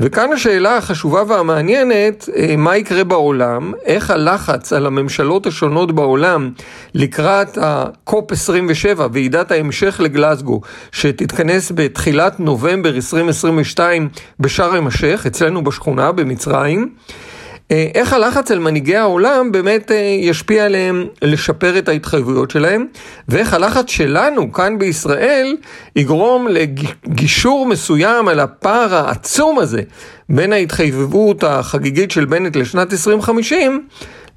וכאן 0.00 0.32
השאלה 0.32 0.76
החשובה 0.76 1.22
והמעניינת, 1.28 2.28
אה, 2.36 2.56
מה 2.56 2.76
יקרה 2.76 3.04
בעולם, 3.04 3.72
איך 3.84 4.10
הלחץ 4.10 4.72
על 4.72 4.86
הממשלות 4.86 5.46
השונות 5.46 5.92
בעולם 5.92 6.50
לקראת 6.94 7.58
ה-COP 7.58 8.32
27, 8.32 9.06
ועידת 9.12 9.50
ההמשך 9.50 10.00
לגלסגו, 10.04 10.60
שתתכנס 10.92 11.72
בתחילת 11.74 12.40
נובמבר 12.40 12.94
2022 12.94 14.08
בשארם 14.40 14.86
א-שייח, 14.86 15.26
אצלנו 15.26 15.64
בשכונה 15.64 16.12
במצרים. 16.12 16.90
אה, 17.70 17.86
איך 17.94 18.12
הלחץ 18.12 18.50
על 18.50 18.58
מנהיגי 18.58 18.96
העולם 18.96 19.52
באמת 19.52 19.90
אה, 19.90 19.96
ישפיע 20.20 20.64
עליהם 20.64 21.06
לשפר 21.22 21.78
את 21.78 21.88
ההתחייבויות 21.88 22.50
שלהם, 22.50 22.86
ואיך 23.28 23.54
הלחץ 23.54 23.90
שלנו 23.90 24.52
כאן 24.52 24.78
בישראל 24.78 25.56
יגרום 25.96 26.48
לגישור 26.48 27.66
מסוים 27.66 28.28
על 28.28 28.40
הפער 28.40 28.94
העצום 28.94 29.58
הזה 29.58 29.82
בין 30.28 30.52
ההתחייבות 30.52 31.44
החגיגית 31.44 32.10
של 32.10 32.24
בנט 32.24 32.56
לשנת 32.56 32.92
2050 32.92 33.88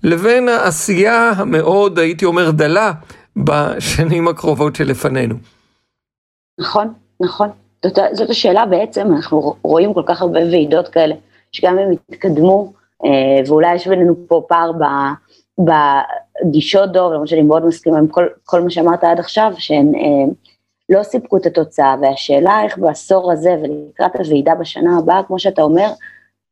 לבין 0.04 0.50
העשייה 0.50 1.32
המאוד, 1.36 2.00
הייתי 2.00 2.26
אומר, 2.26 2.52
דלה 2.52 2.92
בשנים 3.38 4.28
הקרובות 4.28 4.76
שלפנינו. 4.76 5.36
נכון, 6.60 6.94
נכון. 7.20 7.50
זאת, 7.86 7.98
זאת 8.14 8.30
השאלה 8.30 8.66
בעצם, 8.66 9.08
אנחנו 9.16 9.56
רואים 9.62 9.94
כל 9.94 10.04
כך 10.06 10.22
הרבה 10.22 10.40
ועידות 10.40 10.88
כאלה, 10.88 11.16
שגם 11.52 11.78
הם 11.78 11.92
יתקדמו, 12.12 12.74
ואולי 13.48 13.76
יש 13.76 13.88
בינינו 13.88 14.16
פה 14.28 14.44
פער 14.48 14.72
ב, 14.72 14.84
בגישות 15.60 16.92
דוב, 16.92 17.12
למרות 17.14 17.28
שאני 17.28 17.42
מאוד 17.42 17.66
מסכימה 17.66 17.98
עם 17.98 18.08
כל, 18.08 18.28
כל 18.46 18.62
מה 18.62 18.70
שאמרת 18.70 19.04
עד 19.04 19.20
עכשיו, 19.20 19.54
שהן 19.58 19.96
אה, 19.96 20.34
לא 20.90 21.04
סיפקו 21.04 21.38
את 21.38 21.46
התוצאה, 21.46 21.96
והשאלה 22.02 22.64
איך 22.64 22.78
בעשור 22.78 23.32
הזה 23.32 23.56
ולקראת 23.64 24.16
הוועידה 24.16 24.56
בשנה 24.56 24.98
הבאה, 24.98 25.24
כמו 25.24 25.40
שאתה 25.40 25.62
אומר, 25.62 25.90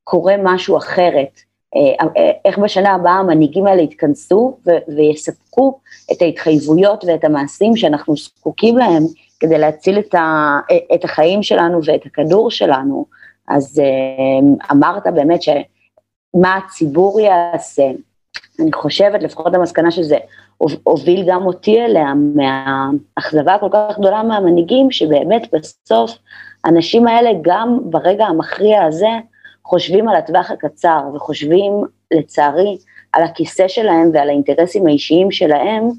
קורה 0.04 0.36
משהו 0.44 0.78
אחרת. 0.78 1.40
אה, 1.76 2.06
אה, 2.18 2.32
איך 2.46 2.58
בשנה 2.58 2.94
הבאה 2.94 3.14
המנהיגים 3.14 3.68
האלה 3.68 3.82
יתכנסו 3.82 4.58
ויספקו 4.88 5.80
את 6.12 6.22
ההתחייבויות 6.22 7.04
ואת 7.08 7.24
המעשים 7.24 7.76
שאנחנו 7.76 8.16
זקוקים 8.18 8.78
להם 8.78 9.04
כדי 9.40 9.58
להציל 9.58 10.00
את, 10.00 10.16
ה- 10.16 10.60
את 10.96 11.04
החיים 11.04 11.44
שלנו 11.44 11.80
ואת 11.86 12.06
הכדור 12.06 12.52
שלנו. 12.52 13.06
אז 13.48 13.80
אה, 13.80 14.50
אמרת 14.72 15.04
באמת 15.14 15.42
שמה 16.36 16.56
הציבור 16.56 17.20
יעשה, 17.20 17.84
אני 18.60 18.74
חושבת, 18.74 19.24
לפחות 19.24 19.56
המסקנה 19.56 19.92
שזה 19.92 20.18
הוביל 20.84 21.26
גם 21.28 21.46
אותי 21.46 21.82
אליה, 21.82 22.14
מהאכזבה 22.36 23.56
הכל 23.56 23.70
כך 23.72 24.00
גדולה 24.00 24.24
מהמנהיגים, 24.24 24.92
שבאמת 24.92 25.54
בסוף 25.54 26.18
האנשים 26.64 27.08
האלה 27.08 27.30
גם 27.42 27.80
ברגע 27.84 28.26
המכריע 28.26 28.84
הזה, 28.84 29.10
חושבים 29.66 30.10
על 30.10 30.16
הטווח 30.16 30.52
הקצר 30.52 31.02
וחושבים, 31.16 31.74
לצערי, 32.12 32.78
על 33.14 33.24
הכיסא 33.24 33.68
שלהם 33.68 34.10
ועל 34.14 34.30
האינטרסים 34.30 34.88
האישיים 34.88 35.32
שלהם, 35.32 35.90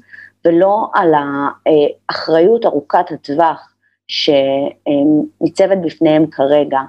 ולא 0.45 0.87
על 0.93 1.13
האחריות 1.13 2.65
ארוכת 2.65 3.11
הטווח 3.11 3.73
שניצבת 4.07 5.77
בפניהם 5.77 6.27
כרגע. 6.27 6.79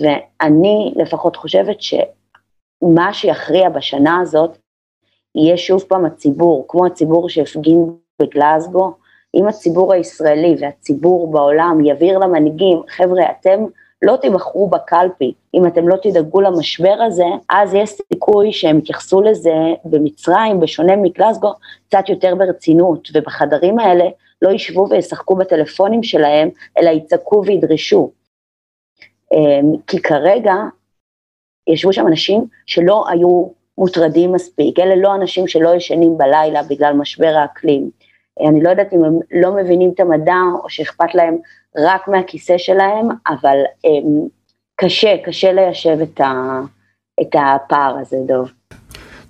ואני 0.00 0.94
לפחות 0.96 1.36
חושבת 1.36 1.82
שמה 2.82 3.12
שיכריע 3.12 3.68
בשנה 3.68 4.20
הזאת 4.20 4.58
יהיה 5.34 5.56
שוב 5.56 5.84
פעם 5.88 6.04
הציבור, 6.04 6.64
כמו 6.68 6.86
הציבור 6.86 7.28
שהפגין 7.28 7.96
בגלזגו, 8.22 8.94
אם 9.34 9.48
הציבור 9.48 9.92
הישראלי 9.92 10.56
והציבור 10.60 11.32
בעולם 11.32 11.84
יבהיר 11.84 12.18
למנהיגים, 12.18 12.82
חבר'ה, 12.88 13.22
אתם 13.40 13.64
לא 14.02 14.16
תיבחרו 14.16 14.68
בקלפי, 14.70 15.32
אם 15.54 15.66
אתם 15.66 15.88
לא 15.88 15.96
תדאגו 16.02 16.40
למשבר 16.40 16.96
הזה, 17.06 17.24
אז 17.50 17.74
יש 17.74 17.90
סיכוי 17.90 18.52
שהם 18.52 18.78
יתייחסו 18.78 19.22
לזה 19.22 19.54
במצרים, 19.84 20.60
בשונה 20.60 20.96
מקלסגו, 20.96 21.52
קצת 21.88 22.08
יותר 22.08 22.34
ברצינות, 22.34 23.08
ובחדרים 23.14 23.78
האלה 23.78 24.04
לא 24.42 24.50
ישבו 24.50 24.86
וישחקו 24.90 25.36
בטלפונים 25.36 26.02
שלהם, 26.02 26.48
אלא 26.78 26.90
יצעקו 26.90 27.42
וידרשו. 27.46 28.10
אמ, 29.32 29.76
כי 29.86 30.02
כרגע 30.02 30.54
ישבו 31.66 31.92
שם 31.92 32.06
אנשים 32.06 32.44
שלא 32.66 33.04
היו 33.08 33.48
מוטרדים 33.78 34.32
מספיק, 34.32 34.78
אלה 34.78 34.96
לא 34.96 35.14
אנשים 35.14 35.48
שלא 35.48 35.74
ישנים 35.74 36.18
בלילה 36.18 36.62
בגלל 36.62 36.92
משבר 36.92 37.34
האקלים. 37.36 37.90
אני 38.48 38.62
לא 38.62 38.70
יודעת 38.70 38.92
אם 38.92 39.04
הם 39.04 39.18
לא 39.30 39.52
מבינים 39.56 39.90
את 39.94 40.00
המדע 40.00 40.40
או 40.62 40.70
שאכפת 40.70 41.14
להם 41.14 41.36
רק 41.76 42.08
מהכיסא 42.08 42.58
שלהם, 42.58 43.08
אבל 43.28 43.58
הם, 43.84 44.28
קשה, 44.76 45.16
קשה 45.24 45.52
ליישב 45.52 45.98
את, 46.02 46.20
ה, 46.20 46.60
את 47.20 47.34
הפער 47.34 47.96
הזה, 48.00 48.16
דוב. 48.26 48.52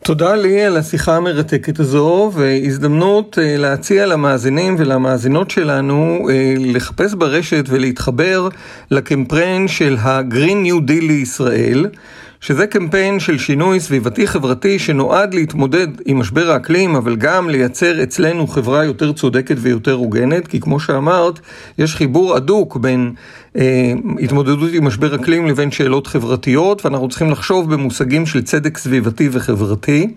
תודה 0.04 0.34
לי 0.34 0.64
על 0.64 0.76
השיחה 0.76 1.16
המרתקת 1.16 1.80
הזו, 1.80 2.30
והזדמנות 2.34 3.38
אה, 3.38 3.56
להציע 3.56 4.06
למאזינים 4.06 4.76
ולמאזינות 4.78 5.50
שלנו 5.50 6.28
אה, 6.30 6.54
לחפש 6.58 7.14
ברשת 7.14 7.64
ולהתחבר 7.68 8.48
לקמפיין 8.90 9.68
של 9.68 9.96
ה-Green 10.00 10.66
New 10.66 10.88
Deal 10.88 11.02
לישראל. 11.02 11.86
שזה 12.42 12.66
קמפיין 12.66 13.20
של 13.20 13.38
שינוי 13.38 13.80
סביבתי 13.80 14.26
חברתי 14.26 14.78
שנועד 14.78 15.34
להתמודד 15.34 15.86
עם 16.04 16.18
משבר 16.18 16.50
האקלים, 16.50 16.96
אבל 16.96 17.16
גם 17.16 17.50
לייצר 17.50 18.02
אצלנו 18.02 18.46
חברה 18.46 18.84
יותר 18.84 19.12
צודקת 19.12 19.56
ויותר 19.58 19.92
הוגנת, 19.92 20.46
כי 20.48 20.60
כמו 20.60 20.80
שאמרת, 20.80 21.40
יש 21.78 21.96
חיבור 21.96 22.36
הדוק 22.36 22.76
בין 22.76 23.12
אה, 23.56 23.92
התמודדות 24.20 24.70
עם 24.72 24.84
משבר 24.84 25.14
אקלים 25.14 25.46
לבין 25.46 25.70
שאלות 25.70 26.06
חברתיות, 26.06 26.84
ואנחנו 26.84 27.08
צריכים 27.08 27.30
לחשוב 27.30 27.74
במושגים 27.74 28.26
של 28.26 28.42
צדק 28.42 28.78
סביבתי 28.78 29.28
וחברתי. 29.32 30.08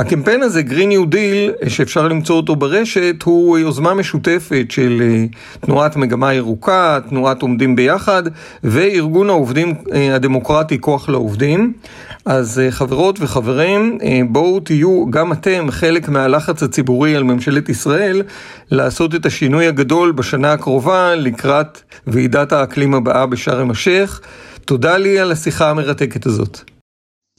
הקמפיין 0.00 0.42
הזה, 0.42 0.60
Green 0.60 0.92
New 0.92 1.14
Deal, 1.14 1.68
שאפשר 1.68 2.08
למצוא 2.08 2.36
אותו 2.36 2.56
ברשת, 2.56 3.22
הוא 3.24 3.58
יוזמה 3.58 3.94
משותפת 3.94 4.66
של 4.70 5.02
אה, 5.02 5.24
תנועת 5.60 5.96
מגמה 5.96 6.34
ירוקה, 6.34 6.98
תנועת 7.08 7.42
עומדים 7.42 7.76
ביחד, 7.76 8.22
וארגון 8.64 9.30
העובדים 9.30 9.74
אה, 9.92 10.14
הדמוקרטי 10.14 10.80
כוח 10.80 11.08
לעובדים. 11.08 11.72
אז 12.24 12.58
אה, 12.58 12.70
חברות 12.70 13.18
וחברים, 13.20 13.98
בואו 14.28 14.60
תהיו 14.60 15.10
גם 15.10 15.32
אתם 15.32 15.66
חלק 15.70 16.08
מהלחץ 16.08 16.62
הציבורי 16.62 17.16
על 17.16 17.22
ממשלת 17.22 17.68
ישראל 17.68 18.22
לעשות 18.70 19.14
את 19.14 19.26
השינוי 19.26 19.66
הגדול 19.66 20.12
בשנה 20.12 20.52
הקרובה 20.52 21.14
לקראת 21.14 21.80
ועידת 22.06 22.52
האקלים 22.52 22.94
הבאה 22.94 23.26
בשארם 23.26 23.70
א-שייח. 23.70 24.20
תודה 24.64 24.96
לי 24.96 25.18
על 25.18 25.32
השיחה 25.32 25.70
המרתקת 25.70 26.26
הזאת. 26.26 26.60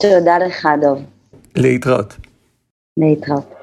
תודה 0.02 0.38
לך, 0.38 0.68
דב. 0.82 0.98
להתראות. 1.56 2.31
להתראות. 2.98 3.54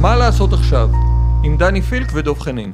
מה 0.00 0.16
לעשות 0.16 0.52
עכשיו? 0.52 0.88
עם 1.44 1.56
דני 1.56 1.82
פילק 1.82 2.06
ודב 2.14 2.38
חנין. 2.38 2.72